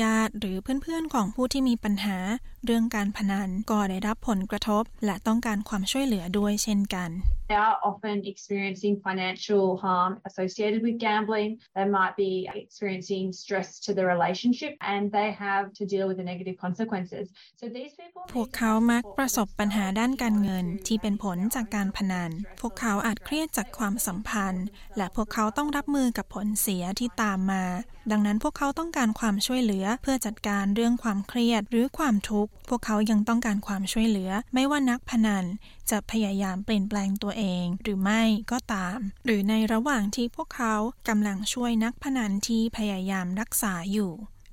[0.00, 2.18] ญาติหรือเพื่อนๆของผู้ที่มีปัญหา
[2.64, 7.10] เรื่องการพนันก็ได้รับผลกระทบ และต้องการความช่วยเหลือด้วยเช่นกัน
[7.50, 11.50] They are often experiencing financial harm associated with gambling.
[11.76, 16.26] They might be experiencing stress to the relationship and they have to deal with the
[16.32, 17.24] negative consequences.
[17.60, 27.64] So these people พวกเขามักประสบปัญหาด้านการเงินที่เป็นผลจากการพนัน พวกเขาอาจเครียดจากความสัมพันธ์ และพวกเขาต้องรับมือกับผลเสียที่ตามมา
[28.10, 35.44] ดังนั้นพวกเขาต้องการความช่วยเหลือเพื่อจัดการเรื่องความเครียดหรือความทุกข์พวกเขายังต้องการความช่วยเหลือ ไม่ว่านักพนัน
[35.90, 40.74] จะพยายามเปลี่ยนแปลงตัวเอง หรือไม่ก็ตาม หรือในระหว่างที่พวกเขา
[41.08, 44.12] กำลังช่วยนักพนันที่พยายามรักษาอยู่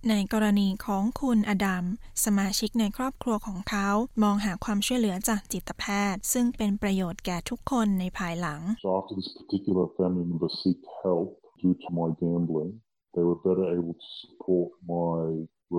[0.10, 1.86] ในกรณีของคุณอดัม
[2.26, 3.90] สมาชิกในครอบครัวของเขา
[4.24, 5.84] มองหาความช่วยเหลือจากจิตแพ
[6.14, 11.30] ทย์ ซึ่งเป็นประโยชน์แก่ทุกคนในภายหลัง So after this particular family member seek help
[11.62, 12.72] due to my gambling,
[13.16, 15.18] they were better able to support my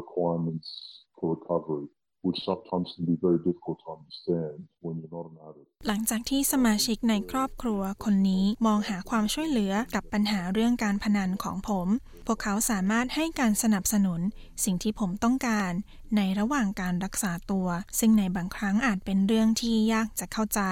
[0.00, 0.68] requirements
[1.16, 1.86] for recovery,
[2.26, 5.68] which sometimes can be very difficult to understand when you're not an addict.
[5.86, 11.88] หลังจากที่สมาชิกในครอบครัวคนนี้มองหาความช่วยเหลือกับปัญหาเรื่องการพนันของผม
[12.26, 14.20] พวกเขาสามารถให้การสนับสนุน
[14.64, 15.72] สิ่งที่ผมต้องการ
[16.16, 20.62] ในระหว่างการรักษาตัว ซึ่งในบางครั้งอาจเป็นเรื่องที่ยากจะเข้าใจ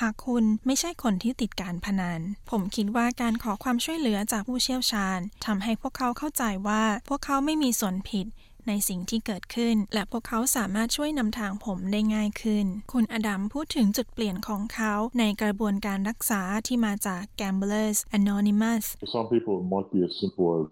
[0.00, 8.26] หากคุณไม่ใช่คนที่ติดการพนัน ผมคิดว่าการขอความช่วยเหลือจากผู้เชี่ยวชาญทำให้พวกเขาเข้าใจว่าพวกเขาไม่มีส่วนผิด
[8.68, 20.68] ในสิ่งที่เกิดขึ้น และพวกเขาสามารถช่วยนำทางผมได้ง่ายขึ้น คุณอดัมพูดถึงจุดเปลี่ยนของเขาในกระบวนการรักษาที่มาจาก Gamblers Anonymous some people, it might be as simple as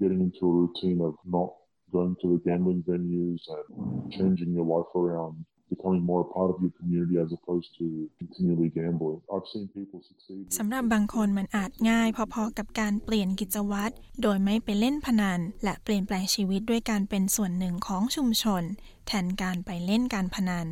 [0.00, 1.50] getting into a routine of not
[1.92, 5.34] going to the gambling venues and changing your life around
[5.72, 7.86] becoming more a part of your community as opposed to
[8.20, 9.20] continually gambling.
[9.32, 10.42] I've seen people succeed.
[10.58, 18.62] สำหรับบางคนมันอาจง่ายพอๆกับการเปลี่ยนกิจวัตรโดยไม่ไปเล่นพนัน และเปลี่ยนแปลงชีวิตด้วยการเป็นส่วนหนึ่งของชุมชน
[19.06, 20.66] แทนการไปเล่นการพนัน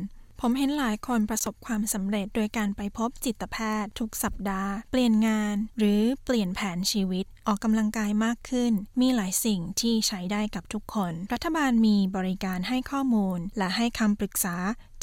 [0.47, 14.55] ผมเห็นหลายคนประสบความสำเร็จโดยการไปพบจิตแพทย์ ทุกสัปดาห์ เปลี่ยนงาน หรือเปลี่ยนแผนชีวิต ออกกำลังกายมากขึ้น มีหลายสิ่งที่ใช้ได้กับทุกคน รัฐบาลมีบริการให้ข้อมูล และให้คำปรึกษา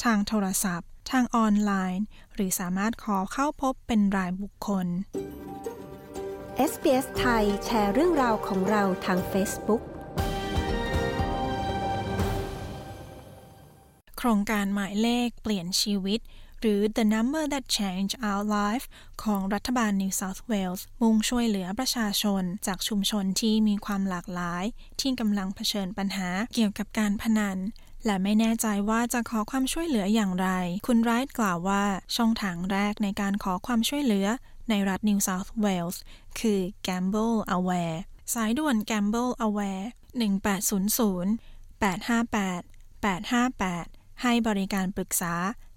[0.03, 4.87] ทางโทรศัพท์ ทางออนไลน์ หรือสามารถขอเข้าพบเป็นรายบุคคล
[6.71, 9.81] SBS ไทยแชร์เรื่องราวของเราทาง Facebook
[14.27, 16.19] ครงการหมายเลขเปลี่ยนชีวิต
[16.59, 18.85] หรือ The Number That Change Our Life
[19.23, 24.63] ของรัฐบาล New South Wales มุ่งช่วยเหลือประชาชน จากชุมชนที่มีความหลากหลาย
[24.99, 27.57] ที่กำลังเผชิญปัญหาเกี่ยวกับการพนัน
[28.05, 30.49] และไม่แน่ใจว่าจะขอความช่วยเหลืออย่างไร
[30.87, 31.83] คุณไรท์กล่าวว่า
[32.15, 34.27] ช่องทางแรกในการขอความช่วยเหลือ
[34.69, 35.97] ในรัฐ New South Wales
[36.39, 37.99] คือ Gamble Aware
[38.33, 39.85] สายด่วน Gamble Aware
[40.23, 41.27] 1800
[41.81, 42.63] 858
[43.03, 45.33] 858 ให้บริการปรึกษา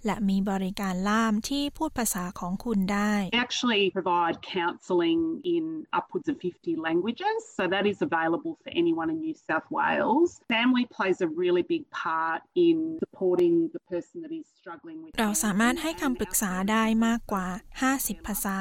[0.06, 5.20] และมีบริการล่ามที่พูดภาษาของคุณได้ We actually provide counselling
[5.56, 5.64] in
[5.98, 10.28] upwards of 50 languages, so that is available for anyone in New South Wales.
[10.56, 17.46] Family plays a really big part in supporting the person that is struggling with เราสามารถให้คำปรึกษาได้มากกว่า
[17.86, 18.56] 50 ภาษา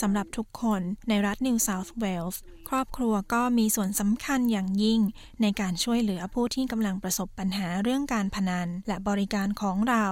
[0.00, 2.36] สำหรับทุกคนในรัฐ New South Wales
[2.68, 5.00] ครอบครัวก็มีส่วนสำคัญอย่างยิ่ง
[5.42, 10.06] ในการช่วยเหลือผู้ที่กำลังประสบปัญหาเรื่องการพนัน และบริการของเรา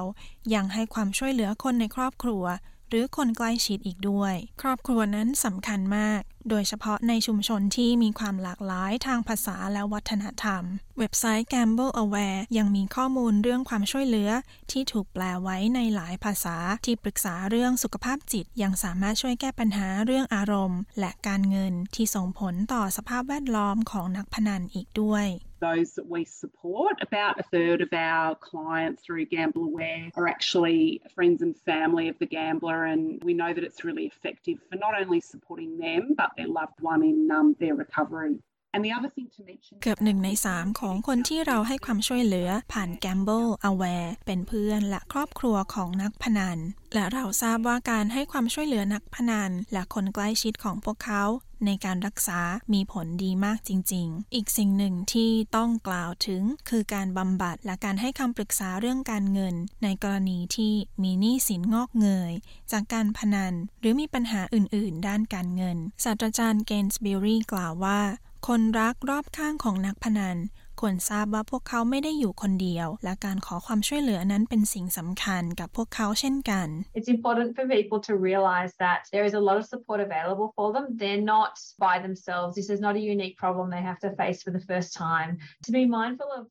[0.55, 2.45] ยังให้ความช่วยเหลือคนในครอบครัว
[2.89, 10.63] หรือคนใกล้ชิดอีกด้วย ครอบครัวนั้นสำคัญมาก โดยเฉพาะในชุมชนที่มีความหลากหลายทางภาษาและวัฒนธรรม
[10.99, 14.31] เว็บไซต์ Gamble Aware ยังมีข้อมูลเรื่องความช่วยเหลือ
[14.71, 25.27] ที่ถูกแปลไว้ในหลายภาษาที่ปรึกษาเรื่องสุขภาพจิต ยังสามารถช่วยแก้ปัญหาเรื่องอารมณ์ และการเงินที่ส่งผลต่อสภาพแวดล้อมของนักพนันอีกด้วย
[25.64, 26.94] those that we support.
[27.00, 32.18] About a third of our clients through Gamble Aware are actually friends and family of
[32.18, 36.31] the gambler, and we know that it's really effective for not only supporting them but
[36.37, 38.37] their loved one in um, their recovery.
[38.75, 46.59] And the other thing to mention เกือบหนึ่งในสามของคนที่เราให้ความช่วยเหลือผ่าน Gamble Aware เป็นเพื่อนและครอบครัวของนักพนัน
[46.95, 51.25] และเราทราบว่าการให้ความช่วยเหลือนักพนัน และคนใกล้ชิดของพวกเขา
[51.67, 52.41] ในการรักษา
[52.75, 62.33] มีผลดีมากจริง ๆ อีกสิ่งหนึ่งที่ต้องกล่าวถึงคือการบำบัดและการให้คำปรึกษาเรื่องการเงิน ในกรณีที่มีหนี้สินงอกเงย
[62.73, 68.01] จากการพนัน หรือมีปัญหาอื่น ๆ ด้านการเงิน ศาสตราจารย์เกนส์บิลรีกล่าวว่า
[68.47, 70.37] คนรักรอบข้างของนักพนัน
[70.81, 80.49] ควรทราบว่าพวกเขาไม่ได้อยู่คนเดียว และการขอความช่วยเหลือนั้นเป็นสิ่งสำคัญกับพวกเขาเช่นกัน It's important for people to realize that there is a lot of support available
[80.57, 80.85] for them.
[81.01, 81.55] They're not
[81.87, 82.51] by themselves.
[82.59, 85.31] This is not a unique problem they have to face for the first time.
[85.67, 86.43] To be mindful of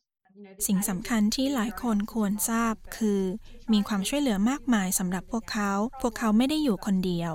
[0.68, 3.22] สิ่งสำคัญที่หลายคนควรทราบคือ
[3.74, 7.32] มีความช่วยเหลือมากมายสำหรับพวกเขา พวกเขาไม่ได้อยู่คนเดียว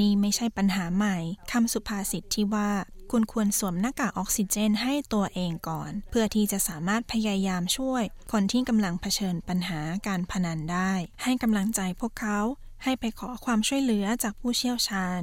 [0.00, 1.16] นี่ไม่ใช่ปัญหาใหม่
[1.52, 2.70] คำสุภาษิตที่ว่า
[3.10, 10.92] คุณควรสวมหน้ากากออกซิเจนให้ตัวเองก่อน เพื่อที่จะสามารถพยายามช่วย คนที่กำลังเผชิญปัญหาการพนันได้
[11.22, 12.40] ให้กำลังใจพวกเขา
[12.84, 15.20] ให้ไปขอความช่วยเหลือจากผู้เชี่ยวชาญ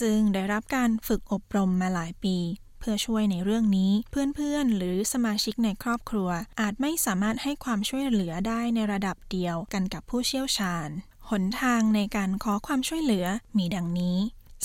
[0.00, 2.36] ซึ่งได้รับการฝึกอบรมมาหลายปี
[2.78, 10.88] เพื่อช่วยในเรื่องนี้เพื่อนๆ หรือสมาชิกในครอบครัว อาจไม่สามารถให้ความช่วยเหลือได้ในระดับเดียวกันกับผู้เชี่ยวชาญ
[11.30, 13.26] หนทางในการขอความช่วยเหลือ
[13.58, 14.18] มีดังนี้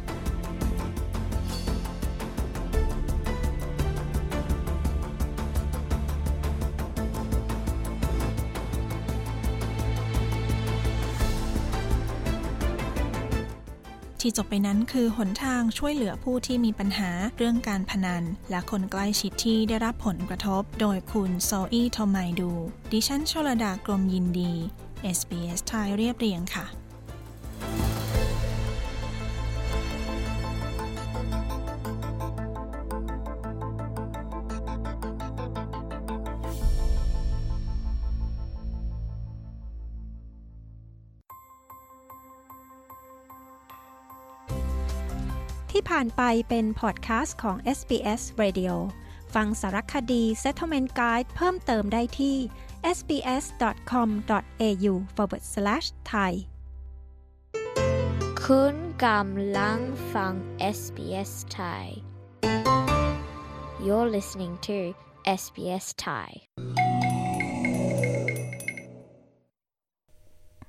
[14.20, 22.50] ที่จบไปนั้นคือหนทางช่วยเหลือผู้ที่มีปัญหาเรื่องการพนัน และคนใกล้ชิดที่ได้รับผลกระทบ โดยคุณโซอี้ทอมไมดู
[22.92, 24.52] ดิฉันชลดากรมยินดี
[25.16, 26.66] SBS ไทยเรียบเรียงค่ะ
[45.72, 48.74] ที่ผ่านไปเป็นพอดแคสต์ของ SBS Radio
[49.34, 52.36] ฟังสารคดี Settlement Guide เพิ่มเติมได้ที่
[52.96, 56.32] sbs.com.au forward slash thai
[58.44, 59.78] คุณกำลัง
[60.14, 60.34] ฟัง
[60.76, 61.84] SBS Thai
[63.84, 64.78] You're listening to
[65.42, 66.30] SBS Thai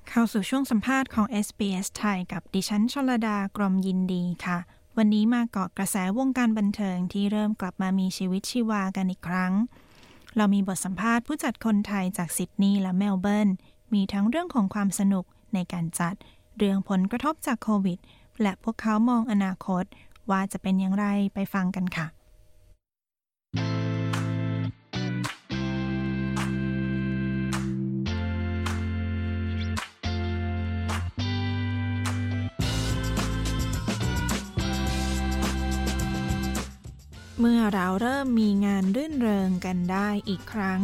[0.09, 4.57] เข้าสู่ช่วงสัมภาษณ์ของ SBS ไทยกับดิฉันชลดากรมยินดีค่ะ
[5.01, 9.53] วันนี้มาเกาะกระแสวงการบันเทิงที่เริ่มกลับมามีชีวิตชีวากันอีกครั้ง
[10.35, 13.49] เรามีบทสัมภาษณ์ผู้จัดคนไทยจากซิดนีย์และเมลเบิร์น
[13.93, 16.15] มีทั้งเรื่องของความสนุกในการจัด
[16.57, 17.99] เรื่องผลกระทบจากโควิด
[18.41, 19.83] และพวกเขามองอนาคต
[20.29, 22.07] ว่าจะเป็นอย่างไรไปฟังกันค่ะ
[37.43, 40.79] เมื่อเราเริ่มมีงานรื่นเริงกันได้อีกครั้ง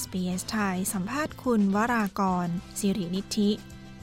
[0.00, 3.50] SBS ไทยสัมภาษณ์คุณวรากร สิรินิธิ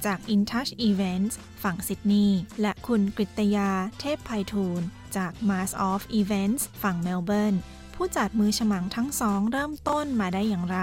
[0.05, 1.33] จาก InTouch Events
[1.63, 7.55] ฝั่งซิดนีย์และคุณกฤตยาเทพไพฑูรย์จาก Mass of Events ฝั่งเมลเบิร์น
[7.95, 10.79] ผู้จัดมือฉมังทั้งสองเริ่มต้นมาได้อย่างไร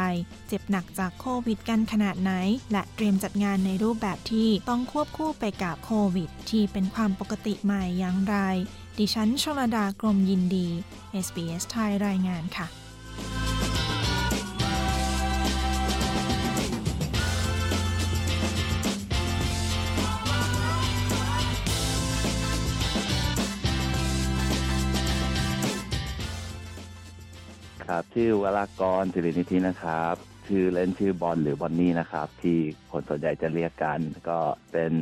[0.48, 2.32] เจ็บหนักจากโควิดกันขนาดไหน
[2.72, 8.36] และเตรียมจัดงานในรูปแบบที่ต้องควบคู่ไปกับโควิด ที่เป็นความปกติใหม่อย่างไร
[8.98, 10.66] ดิฉันชลดากรมยินดี
[11.26, 12.66] SBS ไทยรายงานค่ะ
[27.84, 30.14] ครับ ชื่อวรากรสิรินิธินะครับ
[30.48, 32.58] ชื่อเล่นชื่อบอลหรือบอนนี่นะครับ ที่
[32.90, 34.38] คนส่วนใหญ่จะเรียกกันก็
[34.72, 34.92] เป็น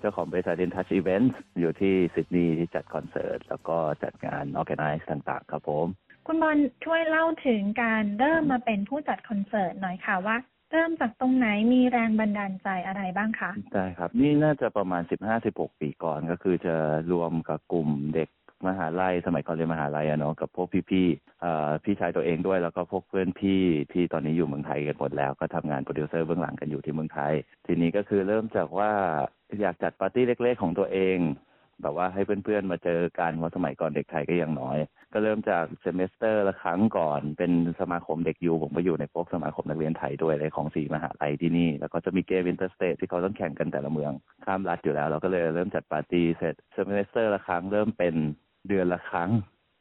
[0.00, 5.86] เจ้าของบริษัท In Touch Events อยู่ที่ซิดนีย์ที่จัดคอนเสิร์ต แล้วก็จัดงาน Organize ต่างๆ ครับผม
[6.26, 10.36] คุณบอลช่วยเล่าถึงการเริ่มมาเป็นผู้จัดคอนเสิร์ตหน่อยค่ะว่า
[10.72, 15.02] เริ่มจากตรงไหนมีแรงบันดาลใจอะไรบ้างคะได้ครับ นี่น่าจะประมาณ
[15.40, 16.74] 15-16 ปีก่อนก็คือจะ
[17.12, 18.28] รวมกับกลุ่มเด็ก
[18.66, 23.60] มหาลัยสมัยก่อนเรียนมหาลัยอะเนาะกับพวกพี่ๆเอ่อพี่ชายตัวเองด้วยแล้วก็พวกเพื่อนพี่
[23.92, 27.32] ที่ตอนนี้อยู่เมืองไทยกันหมดแล้ว ก็ทำงานโปรดิวเซอร์เบื้องหลังกันอยู่ที่เมืองไทย
[27.66, 28.92] ทีนี้ก็คือเริ่มจากว่า
[29.60, 31.18] อยากจัดปาร์ตี้เล็กๆของตัวเอง
[31.82, 34.78] แบบว่าให้เพื่อนๆมาเจอกันเพราะสมัยก่อนเด็กไทยก็ยังน้อย
[35.12, 44.12] ก็เริ่มจาก semester ละครั้งก่อน เป็นสมาคมเด็ก U ผมไปอยู่ในพวกสมาคมนักเรียนไทยด้วยในของสี่มหาลัยที่นี่ แล้วก็จะมีเกม interstate ที่เขาต้องแข่งกันแต่ละเมือง
[44.44, 48.14] ข้ามรัฐอยู่แล้ว เราก็เลยเริ่มจัดปาร์ตี้เสร็จ semester ละครั้งเริ่มเป็น
[48.68, 49.30] เดือนละครั้ง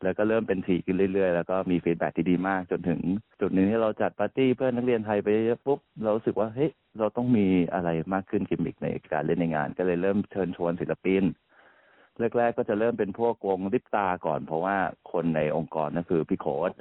[0.04, 3.00] แล้วก็เริ่มเป็นถี่ขึ้นเรื่อยๆ แล้วก็มี feedback ที่ดีมากจนถึง
[3.40, 5.28] จุดหนึ่งที่เราจัดปาร์ตี้เพื่อนนักเรียนไทยไป
[5.66, 11.24] ปุ๊บเรารู้สึกว่าเฮ้ยเราต้องมีอะไรมากขึ้นกิมมิกในการเล่นในงาน ก็เลยเริ่มเชิญชวนศิลปิน
[12.38, 14.78] แรกๆก็จะเริ่มเป็นพวกวงลิปตาก่อน เพราะว่า
[15.12, 16.72] คนในองค์กรนั่นคือพี่โค้ด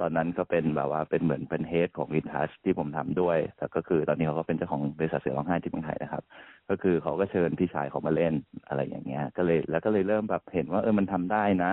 [0.00, 6.22] ตอนนั้นก็เป็นแบบว่าเป็นเหมือนเป็น head ของอินทัชที่ผมทำด้วยแต่ก็คือตอนนี้เขาก็เป็นเจ้าของบริษัทเสือร้องไห้ที่เมืองไทยนะครับ
[6.70, 8.34] ก็คือเขาก็เชิญพี่ชายเขามาเล่น
[8.68, 11.72] อะไรอย่างเงี้ย ก็เลยแล้วก็เลยเริ่มแบบเห็นว่าเออมันทำได้นะ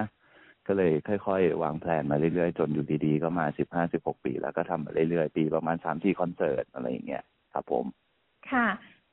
[0.68, 7.86] ก็เลยค่อย ๆ วางแผนมาเรื่อยๆ จนอยู่ดีๆ ก็มาสิบห้าสิบหกปี แล้วก็ทำมาเรื่อยๆ ปีประมาณสามสี่คอนเสิร์ตอะไรอย่างเงี้ยครับผม
[8.51, 8.68] ค่ะ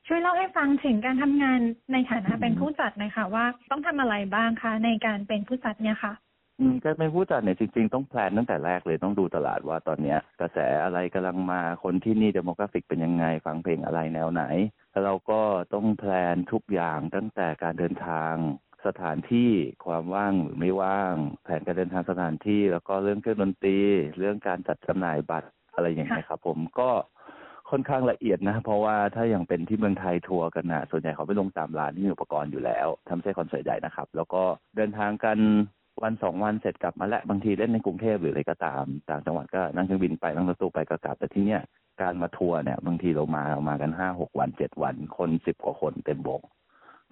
[0.06, 1.60] ช่วยเล่าให้ฟังถึงการทำงาน
[1.92, 6.12] ในฐานะเป็นผู้จัดหน่อยค่ะว่าต้องทำอะไรบ้างคะในการเป็นผู้จัดเนี่ยค่ะ
[6.58, 14.42] อืมการเป็นผู้จัดเนี่ยจริงๆ ต้อง plan ตั้งแต่แรกเลยต้องดูตลาดว่าตอนเนี้ย กระแสอะไรกำลังมาคนที่นี่ demographic เป็นยังไง ฟังเพลงอะไรแนวไหน
[14.90, 15.40] แล้วเราก็
[15.74, 18.34] ต้องแพลนทุกอย่างตั้งแต่การเดินทาง
[18.86, 19.50] สถานที่
[19.84, 21.14] ความว่างหรือไม่ว่าง
[21.44, 23.78] แผนการเดินทางสถานที่ แล้วก็เรื่องเครื่องดนตรี
[24.18, 26.90] เรื่องการจัดจำหน่ายบัตรอะไรอย่างเงี้ยครับ ผมก็
[27.70, 34.42] ค่อนข้างละเอียดนะ เพราะว่าถ้าอย่างเป็นที่เมืองไทยทัวร์กันนะส่วนใหญ่เขาไปลงตามร้านที่มีอุปกรณ์อยู่แล้วทำไม่ใช่คอนเสิร์ตใหญ่นะครับ แล้วก็
[34.76, 35.38] เดินทางกัน
[36.02, 41.62] วันสองวันเสร็จกลับมาและบางทีเล่นในกรุงเทพหรืออะไรก็ตามต่างจังหวัดก็นั่งเครื่องบินไปนั่งรถตู้ไปก็กลับแต่ที่เนี้ย
[42.00, 46.40] การมาทัวร์เนี่ยบางทีเรามาเรามากันห้าหกวันเจ็ดวัน คนสิบกว่าคนเต็มวง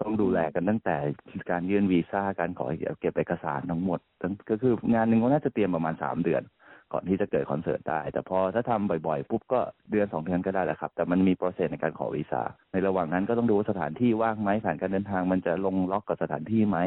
[0.01, 0.96] ต้องดูแลกันตั้งแต่
[1.51, 2.66] การยื่นวีซ่าการขอ
[3.01, 6.42] เก็บเอกสารทั้งหมดทั้งก็คืองานหนึ่งก็น่าจะเตรียมประมาณสามเดือน
[6.92, 12.42] ก่อนที่จะเกิดคอนเสิร์ตได้ แต่พอถ้าทำบ่อยๆปุ๊บก็เดือนสองเดือนก็ได้แหละครับ แต่มันมี process ในการขอวีซ่า
[12.72, 16.78] ในระหว่างนั้นก็ต้องดูว่าสถานที่ว่างไหมแผนการเดินทางมันจะลงล็อกกับสถานที่ไหม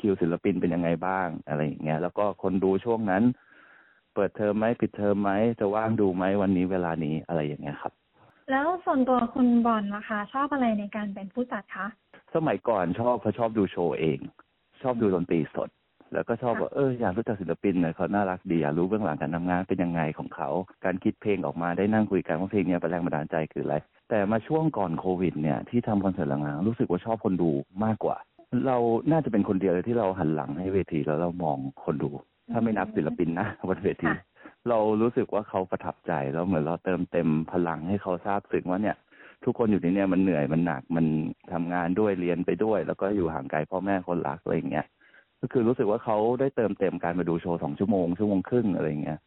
[0.00, 3.22] คิวศิลปินเป็นยังไงบ้างอะไรอย่างเงี้ยแล้วก็คนดูช่วงนั้น
[4.14, 5.30] เปิดเทอมไหมปิดเทอมไหม
[5.60, 7.92] จะว่างดูไหมวันนี้เวลานี้อะไรอย่างเงี้ยครับ
[8.50, 11.86] แล้วส่วนตัวคุณบอลล่ะคะ ชอบอะไรในการเป็นผู้จัดคะ
[12.34, 14.18] สมัยก่อนชอบเพราะชอบดูโชว์เอง
[14.82, 15.68] ชอบดูดนตรีสด
[16.12, 20.48] แล้วก็ชอบว่าเอออยากรู้จักศิลปินหน่อยเขาน่ารักดีอยากรู้เบื้องหลังการทำงานเป็นยังไงของเขา
[20.84, 23.76] การคิดเพลงออกมาได้นั่งคุยกันว่าเพลงเนี้ยเป็นแรงบันดาลใจคืออะไร
[24.10, 27.50] แต่มาช่วงก่อนโควิด เนี่ยที่ทำคอนเสิร์ตหลังๆรู้สึกว่าชอบคนดู
[27.84, 28.16] มากกว่า
[28.66, 28.76] เรา
[29.10, 32.10] น่าจะเป็นคนเดียวเลยที่เราหันหลังให้เวทีแล้วเรามองคนดู
[32.52, 34.10] ถ้าไม่นับศิลปินนะบนเวที
[34.68, 38.96] เรารู้สึกว่าเขาประทับใจแล้วเหมือนเราเติมเต็มพลังให้เขาทราบซึ้งว่าเนี่ย
[39.44, 41.06] ทุกคนอยู่ที่เนี่ยมันเหนื่อยมันหนักมัน
[41.52, 44.86] ทำงานด้วยเรียนไปด้วย แล้วก็อยู่ห่างไกลพ่อแม่คนรักอะไรอย่างเงี้ย
[45.40, 49.18] ก็คือรู้สึกว่าเขาได้เติมเต็มการมาดูโชว์สองชั่วโมงชั่วโมงครึ่งอะไรอย่างเงี้ย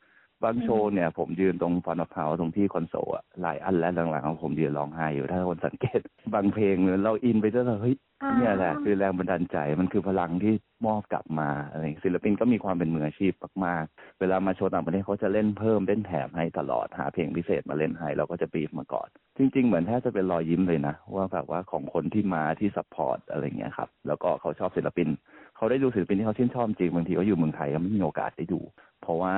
[0.44, 6.00] บางโชว์เนี่ยผมยืนตรงฟอนต์พาวตรงที่คอนโซลอะหลายอันแล้วหลังๆของผมยืนร้องไห้อยู่ถ้าคนสังเกต
[6.34, 7.96] บางเพลงเนี่ยเราอินไปด้วยเราเฮ้ย
[8.38, 10.54] เนี่ยแหละคือแรงบันดาลใจมันคือพลังที่
[10.86, 13.34] มอบกลับมาอะไรอย่างเงี้ยศิลปินก็มีความเป็นมืออาชีพ
[13.66, 19.08] มากๆ เวลามาโชว์ต่างประเทศเขาจะเล่นเพิ่มเล่นแถมให้ตลอดหาเพลงพิเศษมาเล่นให้เราก็จะบีบมาก่อน
[19.38, 25.08] จริง ๆ เหมือนแทบจะเป็นรอยยิ้มเลยนะ ว่าแบบว่าของคนที่มาที่ support อะไรเงี้ยครับแล้วก็เขาชอบศิลปิน
[25.56, 28.60] เขาได้ดูศิลปินที่เขาชื่นชอบจริงบางทีเขาอยู่เมืองไทยก็ไม่มีโอกาสได้ดู
[29.02, 29.36] เพราะว่า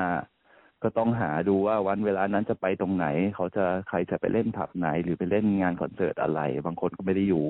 [0.84, 7.45] ก็ต้องหาดูว่าวันเวลานั้นจะไปตรงไหน เขาจะใครจะไปเล่นผับไหน หรือไปเล่นงานคอนเสิร์ตอะไร บางคนก็ไม่ได้อยู่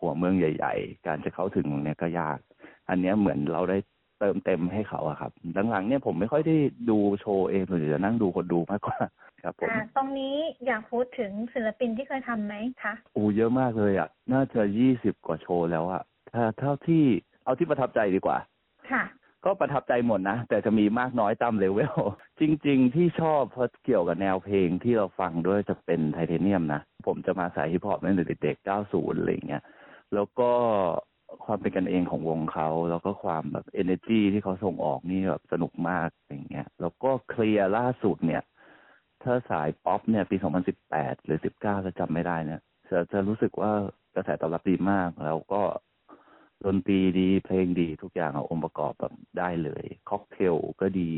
[0.00, 2.38] หัวเมืองใหญ่ ๆ การจะเข้าถึงตรงเนี้ยก็ยาก
[2.88, 3.78] อันเนี้ยเหมือนเราได้
[4.20, 5.32] เติมเต็มให้เขาอะครับ
[5.70, 6.56] หลังๆเนี่ยผมไม่ค่อยได้
[6.90, 8.98] ดูโชว์เองส่วนใหญ่จะนั่งดูคนดูมากกว่า
[9.44, 16.02] ครับผมอ่าตรงนี้อยากพูดถึงศิลปินที่เคยทำไหมคะโอ้เยอะมากเลยอะน่าจะยี่สิบกว่าโชว์แล้วอะ
[16.32, 17.04] ถ้าเท่าที่
[17.44, 18.38] เอาที่ประทับใจดีกว่า
[18.90, 19.02] ค่ะ
[19.44, 21.98] ก็ประทับใจหมดนะ แต่จะมีมากน้อยตามเลเวล
[22.40, 29.62] จริง ๆ ที่ชอบเพราะเกี่ยวกับแนวเพลงที่เราฟังด้วยจะเป็นไทเทเนียมนะ ผมจะมาสายฮิปฮอปตั้งแต่เด็กๆ90 อะไรอย่างเงี้ย
[30.14, 30.50] แล้วก็
[31.44, 38.42] ความเป็นกันเองของวงเขา แล้วก็ความแบบ energy ที่เขาส่งออกนี่แบบสนุกมากอย่างเงี้ยแล้วก็ Klear ล่าสุดเนี่ย
[39.22, 40.36] ถ้าสายป๊อปเนี่ย ปี
[40.80, 43.72] 2018 หรือ 19จะจำไม่ได้เนี่ยจะจะรู้สึกว่า
[44.14, 45.62] กระแสตอบรับดีมาก แล้วก็
[46.64, 51.12] ดนตรีดีเพลงดีทุกอย่างเอาองค์ประกอบแบบได้เลยค็อกเทลก็ดี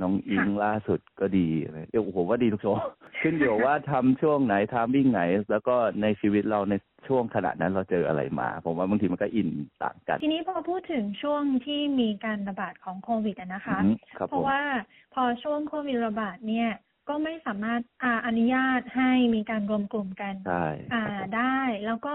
[0.00, 1.48] น้องอิ้งค์ล่าสุดก็ดี
[1.90, 2.80] เดี๋ยวผมว่าดีทุกโชว์
[3.22, 6.74] ขึ้นอยู่ว่าทำช่วงไหนทามวิ่งไหน แล้วก็ในชีวิตเราใน
[7.08, 9.48] ช่วงขณะนั้นเราเจออะไรมา ผมว่าบางทีมันก็อิน
[9.82, 14.60] ต่างกัน ทีนี้พอพูดถึงช่วงที่มีการระบาดของโควิดอะนะคะอืมครับเพราะผมว่า
[15.14, 16.70] พอช่วงโควิดระบาดเนี่ย
[17.08, 21.04] ก็ไม่สามารถอาอนุญาตให้มีการรวมกลุ่มกันใช่อ่า
[21.36, 22.14] ได้ แล้วก็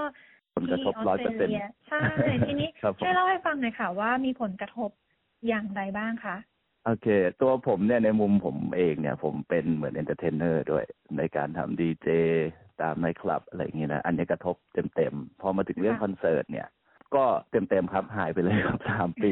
[0.56, 2.01] ผลกระทบที่ออสเตร100%เลียใช่
[2.47, 4.89] ทีนี้ครับผมช่วยเล่าให้ฟังหน่อยค่ะ ว่ามีผลกระทบ
[5.47, 6.38] อย่างไรบ้างคะ
[6.86, 7.08] โอเค
[7.41, 10.86] ตัวผมเนี่ยในมุมผมเองเนี่ย ผมเป็นเหมือน entertainer ด้วย
[11.18, 12.08] ในการทำดีเจ
[12.82, 14.56] ตามในคลับอะไรอย่างเงี้ยนะอันนี้กระทบ
[14.95, 16.68] เต็มๆพอมาถึงเรื่องคอนเสิร์ตเนี่ย
[17.16, 19.32] ก็เต็มๆครับหายไปเลยครับสามปี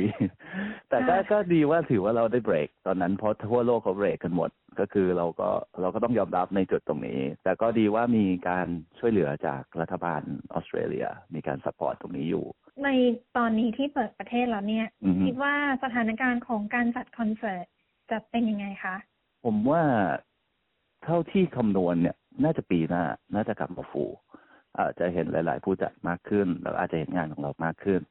[0.89, 4.49] แต่ก็ก็ดีว่าถือว่าเราได้เบรกตอนนั้นเพราะทั่วโลกเขาเบรกกันหมด
[4.79, 5.49] ก็คือเราก็
[5.81, 8.67] เราก็ต้องยอมรับในจุดตรงนี้ แต่ก็ดีว่ามีการ
[8.99, 10.21] ช่วยเหลือจากรัฐบาล
[10.53, 12.45] ออสเตรเลีย มีการ support ตรงนี้อยู่
[12.83, 12.89] ใน
[13.37, 15.53] ตอนนี้ที่เปิดประเทศแล้วเนี่ยอือฮึคิดว่า
[15.83, 17.65] สถานการณ์ของการจัดคอนเสิร์ต
[18.11, 18.95] จะเป็นยังไงคะ
[19.45, 19.81] ผมว่า
[21.03, 23.03] เท่าที่คำนวณเนี่ย น่าจะปีหน้า
[23.35, 24.03] น่าจะกลับมา full
[24.79, 28.01] อาจจะเห็นหลาย ๆ ผู้จัดมากขึ้นแล้วอาจจะเห็นงานของเรามากขึ้น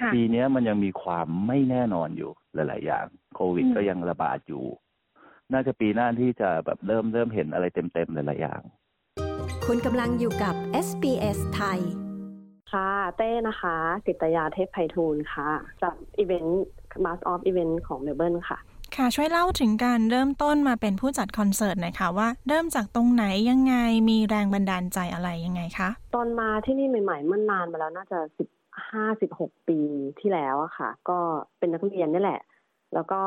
[0.00, 4.64] ค่ะปีเนี้ยมันยังมีความไม่แน่นอนอยู่หลาย ๆ อย่าง โควิดอืมก็ยังระบาดอยู่
[5.52, 8.60] น่าจะปีหน้าที่จะแบบเริ่มเริ่มเห็นอะไรเต็ม ๆ หลาย ๆ อย่าง
[9.66, 10.54] คุณกำลังอยู่กับ
[10.86, 11.80] SBS ไทย
[12.72, 13.76] ค่ะเต้นะคะ
[14.06, 15.48] กิตยาเทพไพฑูรย์ค่ะ
[15.82, 16.66] จากอีเวนต์
[17.04, 18.58] Mass of Event ของเมลเบิร์นค่ะ
[19.00, 23.74] ค่ะช่วยเล่าถึงการเริ่มต้นมาเป็นผู้จัดคอนเสิร์ตหน่อยค่ะว่าเริ่มจากตรงไหนยังไง
[24.10, 28.48] มีแรงบันดาลใจอะไรยังไงคะตอนมาที่นี่ใหม่ๆเมื่อนานมาแล้วน่าจะสิบ
[28.90, 29.78] ห้าสิบหกปี
[30.20, 31.18] ที่แล้วอะค่ะ ก็
[31.58, 32.40] เป็นนักเรียนนี่แหละ
[32.94, 33.20] แล้วก็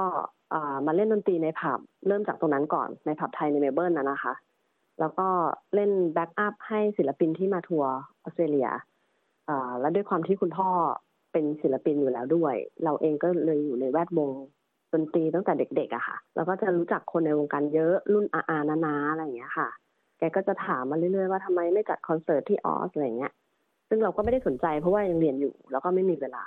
[0.86, 4.34] มาเล่นดนตรีในผับเริ่มจากตรงนั้นก่อนในผับไทยในเมลเบิร์นนะนะคะ
[5.00, 5.28] แล้วก็
[5.76, 7.92] เล่น backup ให้ศิลปินที่มาทัวร์
[8.24, 8.70] ออสเตรเลีย
[9.80, 10.70] และด้วยความที่คุณพ่อ
[11.32, 14.32] เป็นศิลปินอยู่แล้วด้วย เราเองก็เลยอยู่ในแวดวง
[14.94, 19.70] ดนตรีตั้งแต่เด็กๆอะค่ะ แล้วก็จะรู้จักคนในวงการเยอะรุ่นอาอานานาอะไรอย่างเงี้ยค่ะ
[20.18, 23.34] แกก็จะถามมาเรื่อยๆว่าทำไมไม่จัดคอนเสิร์ตที่ออสอะไรเงี้ย
[23.90, 26.46] ซึ่งเราก็ไม่ได้สนใจเพราะว่ายังเรียนอยู่ แล้วก็ไม่มีเวลา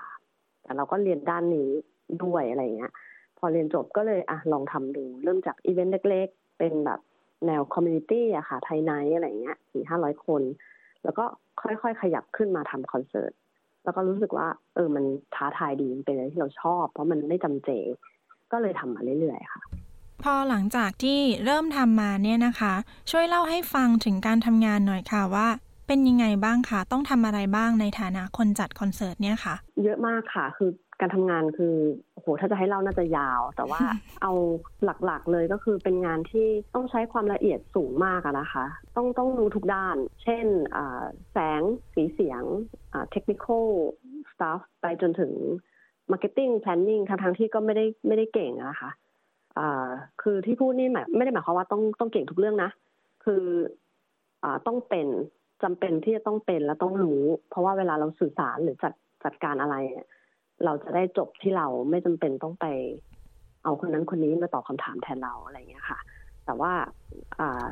[0.63, 1.71] แต่เราก็เรียนด้านนี้
[2.25, 2.93] ด้วยอะไรเงี้ย
[3.39, 7.01] พอเรียนจบก็เลยอะลองทำดู เริ่มจากอีเวนต์เล็กๆ เป็นแบบ
[7.47, 10.43] แนว community อะค่ะไทย night อะไรเงี้ยสี่ห้าร้อยคน
[11.05, 11.25] แล้วก็
[11.61, 13.33] ค่อยๆขยับขึ้นมาทำคอนเสิร์ต
[13.85, 17.71] แล้วก็รู้สึกว่า เออมันท้าทายดีมันเป็นอะไรที่เราชอบ เพราะมันไม่จำเจ
[18.53, 19.63] ก็เลยทำมาเรื่อยๆค่ะ
[20.23, 22.75] พอหลังจากที่เริ่มทำมาเนี่ยนะคะ
[23.11, 25.49] ช่วยเล่าให้ฟังถึงการทำงานหน่อยค่ะว่า
[25.87, 31.75] เป็นยังไงบ้างคะต้องทำอะไรบ้างในฐานะคนจัดคอนเสิร์ตเนี่ยค่ะ เยอะมากค่ะคือการทำงานคือ
[32.13, 33.81] โอ้โหถ้าจะให้เล่าน่าจะยาว แต่ว่า
[34.23, 34.33] เอา
[34.85, 38.65] หลักๆเลยก็คือเป็นงานที่ต้องใช้ความละเอียดสูงมากอะนะคะ
[38.97, 40.47] ต้องต้องรู้ทุกด้าน เช่น
[40.77, 41.63] อ่าแสง
[41.95, 42.43] สีเสียง
[42.93, 43.65] อ่า technical
[44.33, 45.33] stuff ไปจนถึง
[46.11, 48.91] marketing planning ทั้งทั้งที่ก็ไม่ได้ไม่ได้เก่งนะคะ
[50.23, 52.71] คือที่พูดนี่หมายไม่ได้หมายความว่าต้องต้องเก่งทุกเรื่องนะ
[53.25, 53.45] คือ
[54.43, 55.07] อ่าต้องเป็น
[55.63, 58.95] จำเป็นที่จะต้องเป็นและต้องรู้ เพราะว่าเวลาเราสื่อสารหรือจัด
[59.25, 59.77] จัดการอะไร
[60.65, 62.67] เราจะได้จบที่เราไม่จำเป็นต้องไป
[63.65, 65.99] เอาคนนั้นคนนี้มาตอบคำถามแทนเราอะไรอย่างเงี้ยค่ะ
[66.45, 66.73] แต่ว่า
[67.41, 67.65] อ่า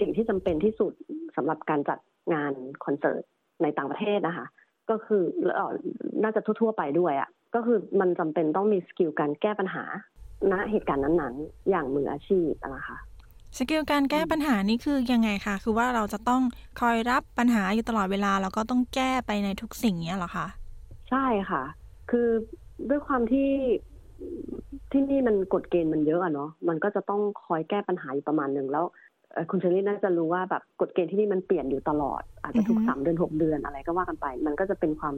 [0.00, 0.92] สิ่งที่จำเป็นที่สุด
[1.36, 1.98] สำหรับการจัด
[2.34, 2.52] งาน
[2.84, 3.22] คอนเสิร์ต
[3.62, 4.46] ในต่างประเทศนะคะ
[4.90, 5.22] ก็คือ
[5.54, 5.72] เอ่อ
[6.22, 9.84] น่าจะทั่วๆไปด้วยอะ่ะ ก็คือมันจำเป็นต้องมีสกิลการแก้ปัญหา
[10.50, 12.98] ณเหตุการณ์นั้นๆ อย่างมืออาชีพอะนะคะ
[13.58, 16.42] skill การแก้ปัญหานี่คือยังไงคะคือว่าเราจะต้อง
[16.80, 20.46] คอยรับปัญหาอยู่ตลอดเวลา แล้วก็ต้องแก้ไปในทุกสิ่งเนี้ยเหรอคะ
[21.08, 21.62] ใช่ค่ะ
[22.10, 22.28] คือ
[22.88, 23.48] ด้วยความที่
[24.92, 28.84] ที่นี่มันกฎเกณฑ์มันเยอะอะเนาะมันก็จะต้องคอยแก้ปัญหาอยู่ประมาณหนึ่งแล้ว
[29.32, 35.14] เอ่อคุณเชอรี่น่าจะรู้ว่าแบบกฎเกณฑ์ที่นี่มันเปลี่ยนอยู่ตลอด อาจจะทุกอือฮึสามเดือนหกเดือนอะไรก็ว่ากันไป มันก็จะเป็นความ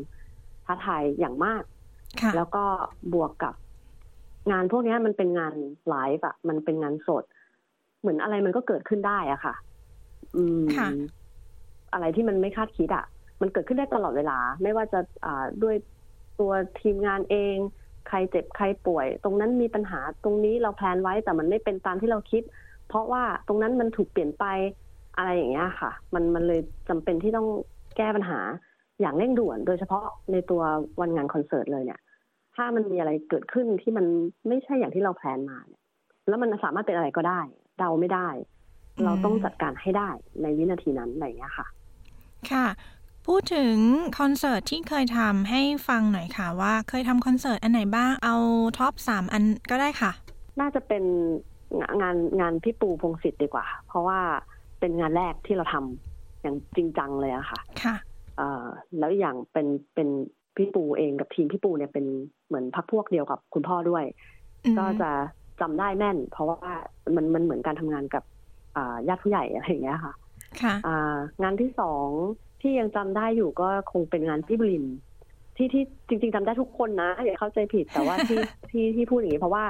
[0.67, 1.82] ท้าทายอย่างมากค่ะ
[2.37, 2.65] แล้วก็
[3.13, 3.55] บวกกับ
[4.51, 5.55] งานพวกเนี้ยมันเป็นงาน
[5.89, 7.25] ไลฟ์อะมันเป็นงานสด
[8.01, 9.55] เหมือนอะไรมันก็เกิดขึ้นได้อะค่ะ
[10.37, 10.89] อืมค่ะ
[11.93, 13.05] อะไรที่มันไม่คาดคิดอะ
[13.41, 15.77] มันเกิดขึ้นได้ตลอดเวลา ไม่ว่าจะอ่าด้วย
[16.41, 17.57] ตัวทีมงานเอง
[18.09, 22.43] ใครเจ็บใครป่วย ตรงนั้นมีปัญหาตรงนี้เราแพลนไว้แต่มันไม่เป็นตามที่เราคิด
[22.89, 24.45] เพราะว่าตรงนั้นมันถูกเปลี่ยนไป
[25.17, 27.49] อะไรอย่างเงี้ยค่ะ มันมันเลยจำเป็นที่ต้อง
[27.97, 28.39] แก้ปัญหา
[29.01, 30.63] อย่างเร่งด่วน โดยเฉพาะในตัว
[31.01, 32.01] วันงานคอนเสิร์ตเลยเนี่ย
[32.57, 34.07] ถ้ามันมีอะไรเกิดขึ้นที่มัน
[34.49, 35.83] ไม่ใช่อย่างที่เราแพลนมาเนี่ย
[36.29, 37.41] แล้วมันสามารถเป็นอะไรก็ได้
[37.79, 38.29] เดาไม่ได้
[39.05, 40.11] เราต้องจัดการให้ได้
[40.43, 41.67] ในวินาทีนั้นอะไรอย่างเงี้ยค่ะ
[42.51, 42.67] ค่ะ
[43.27, 43.77] พูดถึง
[44.19, 48.37] คอนเสิร์ตที่เคยทำให้ฟังหน่อยค่ะ ว่าเคยทำคอนเสิร์ตอันไหนบ้าง เอา
[48.79, 50.13] ท็อปสามอันก็ได้ค่ะ
[50.61, 51.05] น่าจะเป็น
[51.81, 54.19] งานงานงานพี่ปูพงศิษฐ์ดีกว่า เพราะว่า
[54.81, 57.95] เป็นงานแรกที่เราทำอย่างจริงจังเลยอะค่ะ ค่ะ
[58.37, 58.65] เอ่อ
[58.99, 60.09] แล้วอีกอย่างเป็นเป็น
[60.57, 62.05] พี่ปูเองกับทีมพี่ปูเนี่ยเป็น
[62.49, 64.05] เหมือนพักพวกเดียวกับคุณพ่อด้วย
[64.65, 65.11] อืมก็จะ
[65.61, 66.73] จำได้แม่น เพราะว่า
[67.17, 68.23] มันมันเหมือนการทำงานกับ
[68.77, 70.13] อ่าญาติผู้ใหญ่อะไรอย่างเงี้ยค่ะ
[70.63, 72.09] ค่ะอ่างานที่สอง
[72.61, 74.97] ที่ยังจำได้อยู่ก็คงเป็นงานพี่บุรินทร์
[75.57, 78.39] ที่ที่จริง ๆจำได้ทุกคนนะอย่าเข้าใจผิดแต่ว่าที่
[78.71, 79.65] ที่ที่พูดอย่างนี้เพราะว่า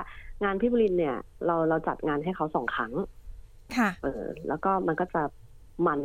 [0.45, 1.17] งานพี่บุรินทร์เนี่ย
[1.47, 2.93] เราเราจัดงานให้เขาสองครั้ง
[3.77, 5.23] ค่ะ เออ แล้วก็มันก็จะ
[5.87, 6.01] มัน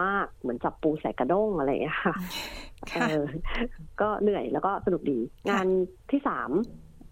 [0.00, 2.14] มากเหมือนจับปูใส่กระด้งอะไรอย่างเงี้ยค่ะ
[2.90, 3.26] ค่ะเออ
[4.00, 5.18] ก็เหนื่อยแล้วก็สนุกดี
[5.50, 5.66] งาน
[6.10, 6.50] ที่สาม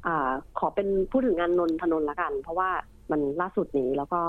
[0.06, 2.70] อ่าขอเป็นพูดถึงงานนนทนนท์ละกัน เพราะว่า
[3.10, 4.20] มันล่าสุดนี้แล้วก็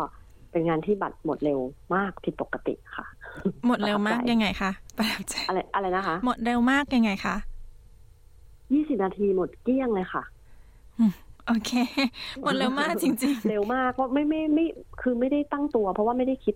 [0.51, 1.59] เป็นงานที่บัตรหมดเร็ว
[1.95, 3.05] มากผิดปกติค่ะ
[3.67, 7.35] หมดเร็วมากยังไงคะประทับใจอะไรอะไรนะคะ หมดเร็วมากยังไงคะ
[8.73, 10.23] ยี่สิบนาทีหมดเกลี้ยงเลยค่ะ
[11.47, 11.71] โอเค
[12.41, 14.65] หมดเร็วมากจริง ๆ เร็วมากก็ไม่ไม่ไม่
[15.01, 16.55] คือไม่ได้ตั้งตัว เพราะว่าไม่ได้คิด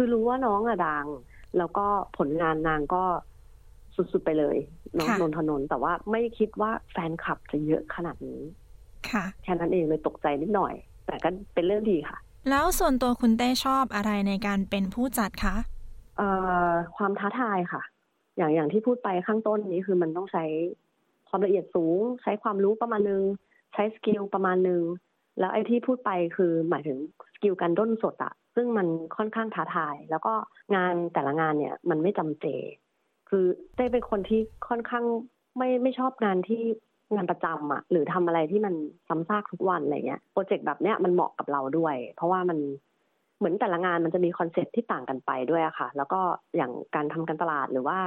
[0.00, 1.06] คือรู้ว่าน้องอะดัง
[1.58, 1.86] แล้วก็
[2.18, 3.04] ผลงานนางก็
[3.96, 4.56] สุดๆไปเลย
[4.98, 8.40] น้องนนทนนท์แต่ว่าไม่คิดว่าแฟนคลับจะเยอะขนาดนี้
[9.10, 10.74] ค่ะ แค่นั้นเองเลยตกใจนิดหน่อย
[11.06, 12.18] แต่ก็เป็นเรื่องดีค่ะ
[12.50, 15.54] แล้วส่วนตัวคุณเต้ชอบอะไรในการเป็นผู้จัดคะ
[16.16, 16.28] เอ่
[16.70, 17.82] อความท้าทายค่ะ
[18.36, 20.44] อย่างอย่างที่พูดไปข้างต้นนี้คือมันต้องใช้
[21.28, 23.22] ความละเอียดสูง ใช้ความรู้ประมาณนึง
[23.74, 24.82] ใช้ skill ประมาณนึง
[25.38, 26.98] แล้วไอ้ที่พูดไปคือหมายถึง
[27.34, 30.34] skill การด้นสดอะ ซึ่งมันค่อนข้างท้าทาย แล้วก็
[30.76, 32.46] งานแต่ละงานเนี่ยมันไม่จำเจ
[33.28, 33.44] คือ
[33.74, 35.04] เต้เป็นคนที่ค่อนข้าง
[35.56, 36.62] ไม่ไม่ชอบงานที่
[37.14, 38.74] งานประจำอะหรือทำอะไรที่มัน
[39.08, 42.58] ซ้ำซากทุกวันอะไรเงี้ยโปรเจกต์แบบเนี้ยมันเหมาะกับเราด้วย เพราะว่ามัน
[43.38, 46.20] เหมือนแต่ละงานมันจะมี concept ที่ต่างกันไปด้วยอะค่ะ แล้วก็
[46.56, 47.98] อย่างการทำการตลาดหรือว่า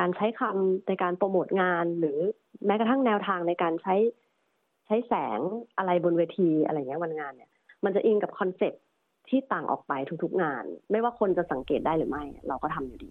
[0.00, 2.18] การใช้คำในการโปรโมทงาน หรือ
[2.66, 3.94] แม้กระทั่งแนวทางในการใช้
[4.86, 5.40] ใช้แสง
[5.78, 7.50] อะไรบนเวทีอะไรเงี้ยวันงานเนี่ย
[7.84, 8.72] มันจะอิงกับ concept
[9.30, 13.10] ที่ต่างออกไปทุกๆงาน ไม่ว่าคนจะสังเกตได้หรือไม่ เราก็ทำอยู่ดี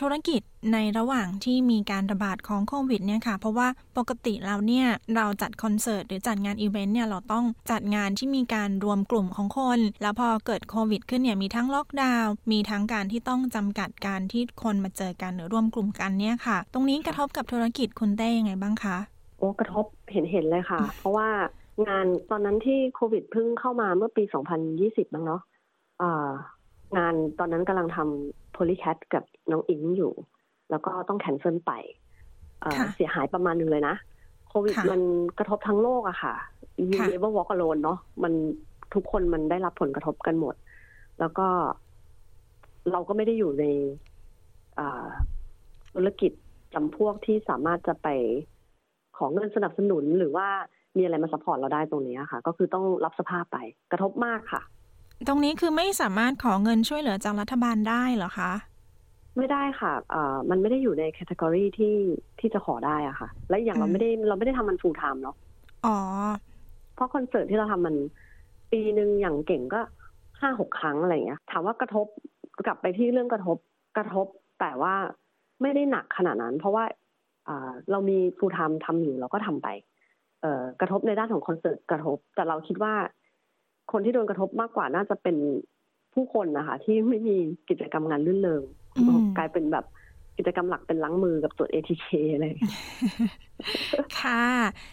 [0.00, 3.68] ธุรกิจในระหว่างที่มีการระบาดของโควิดเนี่ยค่ะ เพราะว่า
[3.98, 18.96] ปกติแล้วเนี่ยเราจัดคอนเสิร์ตหรือจัดงานอีเวนต์เนี่ยเราต้องจัดงานที่มีการรวมกลุ่มของคน แล้วพอเกิดโควิดขึ้นเนี่ยมีทั้งล็อกดาวน์มีทั้งการที่ต้องจำกัดการที่คนมาเจอกันหรือรวมกลุ่มกันเนี่ยค่ะ ตรงนี้กระทบกับธุรกิจคุณเต้ยังไงบ้างคะ
[19.38, 21.28] โอ้กระทบเห็นเห็นเลยค่ะ เพราะว่า
[21.86, 24.24] งานตอนนั้นที่โควิดเพิ่งเข้ามาเมื่อปี
[24.68, 25.42] 2020บ้างเนาะ
[26.98, 30.12] งานตอนนั้นกำลังทำ Polycat กับน้องอิงอยู่
[30.70, 31.72] แล้วก็ต้องแคนเซิลไป
[32.94, 33.94] เสียหายประมาณนึงเลยนะ
[34.48, 35.00] โควิดมัน
[35.38, 36.34] กระทบทั้งโลกอะค่ะ
[36.90, 38.32] You never walk alone เนาะมัน
[38.94, 40.54] ทุกคนมันได้รับผลกระทบกันหมด
[41.20, 41.46] แล้วก็
[42.92, 43.64] เราก็ไม่ได้อยู่ใน
[45.94, 46.32] ธุรกิจ
[46.74, 48.08] จำพวกที่สามารถจะไป
[49.16, 50.48] ของเงินสนับสนุนหรือว่า
[50.98, 53.56] มีอะไรมาสปอร์ตเราได้ตรงนี้ค่ะ ก็คือต้องรับสภาพไป
[53.90, 54.62] กระทบมากค่ะ
[55.28, 58.52] ตรงนี้คือไม่สามารถขอเงินช่วยเหลือจากรัฐบาลได้เหรอคะ
[59.36, 61.96] ไม่ได้ค่ะเอ่อมันไม่ได้อยู่ใน category ที่
[62.40, 65.36] ที่จะขอได้อะค่ะ และอย่างเราไม่ได้เราไม่ได้ทำมัน full-time เนาะ
[65.86, 65.96] อ๋อ
[66.94, 67.96] เพราะคอนเสิร์ตที่เราทำมัน
[68.72, 69.80] ปีหนึ่งอย่างเก่งก็
[70.40, 72.06] ห้าหกครั้งอะไรเงี้ย ถามว่ากระทบ
[72.66, 73.56] กลับไปที่เรื่องกระทบ
[73.96, 74.26] กระทบ
[74.60, 74.94] แต่ว่า
[75.62, 76.84] ไม่ได้หนักขนาดนั้น เพราะว่า
[77.90, 79.87] เรามี full-time ทำอยู่เราก็ทำไปเอ่อ
[80.80, 82.94] กระทบในด้านของคอนเสิร์ตกระทบ แต่เราคิดว่า
[83.92, 85.36] คนที่โดนกระทบมากกว่าน่าจะเป็น
[86.14, 87.36] ผู้คนนะคะ ที่ไม่มี
[87.68, 88.62] กิจกรรมงานลื่นเริง
[89.38, 89.84] กลายเป็นแบบ
[90.38, 92.44] กิจกรรมหลักเป็นล้างมือกับตรวจ ATK อะไร
[94.20, 94.44] ค่ะ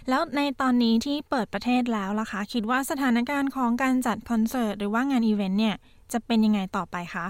[0.10, 5.76] แล้วในตอนนี้ที่เปิดประเทศแล้วล่ะคะ คิดว่าสถานการณ์ของการจัดคอนเสิร์ตหรือว่างานอีเวนต์เนี่ย
[6.14, 7.28] จะเป็นยังไงต่อไปคะ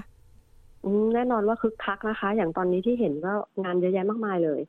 [1.13, 4.61] แน่นอนว่าคึกคักนะคะ อย่างตอนนี้ที่เห็นก็งานเยอะแยะมากมายเลย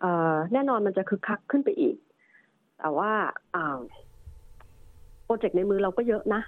[0.00, 1.96] เอ่อแน่นอนมันจะคึกคักขึ้นไปอีก
[2.80, 3.10] แต่ว่า
[5.24, 6.42] โปรเจกต์ในมือเราก็เยอะนะ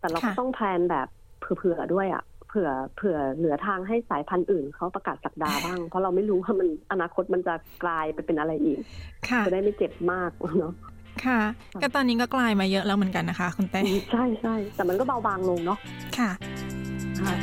[0.00, 1.08] แต่เราก็ต้องแพลนแบบ
[1.40, 7.54] เผื่อๆด้วยอะ่ะเผื่อเผื่อเหลือทางให้สายพันธุ์อื่นเขาประกาศสักดาบ้าง เพราะเราไม่รู้ว่ามันอนาคตมันจะ
[7.84, 8.78] กลายไปเป็นอะไรอีก
[9.46, 10.74] จะได้ไม่เจ็บมากเนาะ
[11.26, 11.40] ค่ะ
[11.82, 15.78] ก็ตอนนี้ก็กลายมาเยอะแล้วเหมือนกันนะคะ คุณเต้ใช่ใช่แต่มันก็เบาบางลงเนาะ
[16.18, 16.30] ค่ะ
[17.20, 17.34] ค่ะ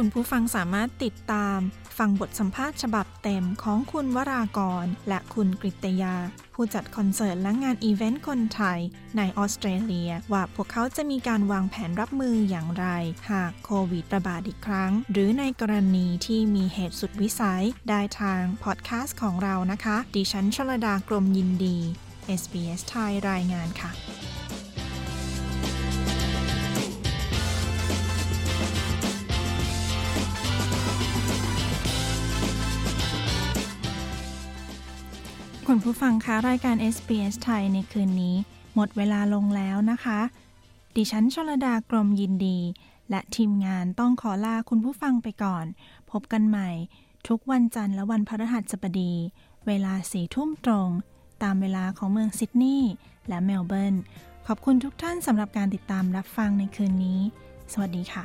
[0.00, 1.58] คุณผู้ฟังสามารถติดตาม
[1.98, 6.16] ฟังบทสัมภาษณ์ฉบับเต็มของคุณวรากร และคุณกริตยา
[6.54, 8.78] ผู้จัดคอนเสิร์ตและงานอีเวนต์คนไทย
[9.16, 12.86] ในออสเตรเลีย ว่าพวกเขาจะมีการวางแผนรับมืออย่างไร
[13.30, 21.76] หากโควิดระบาดอีกครั้ง หรือในกรณีที่มีเหตุสุดวิสัย ได้ทางพอดแคสต์ของเรานะคะ ดิฉันชลดากรมยินดี
[22.40, 23.90] SBS ไทยรายงานค่ะ
[35.70, 38.36] คุณผู้ฟังคะรายการ SBS ไทยในคืนนี้
[38.74, 40.20] หมดเวลาลงแล้วนะคะ
[40.96, 42.58] ดิฉันชลดากรมยินดี
[43.10, 45.64] และทีมงานต้องขอลาคุณผู้ฟังไปก่อน
[46.10, 46.70] พบกันใหม่
[47.28, 49.12] ทุกวันจันทร์และวันพฤหัสบดี
[49.66, 50.88] เวลาสี่ทุ่มตรง
[51.42, 52.92] ตามเวลาของเมืองซิดนีย์
[53.28, 53.94] และเมลเบิร์น
[54.46, 57.20] ขอบคุณทุกท่านสำหรับการติดตามรับฟังในคืนนี้
[57.72, 58.22] สวัสดีค่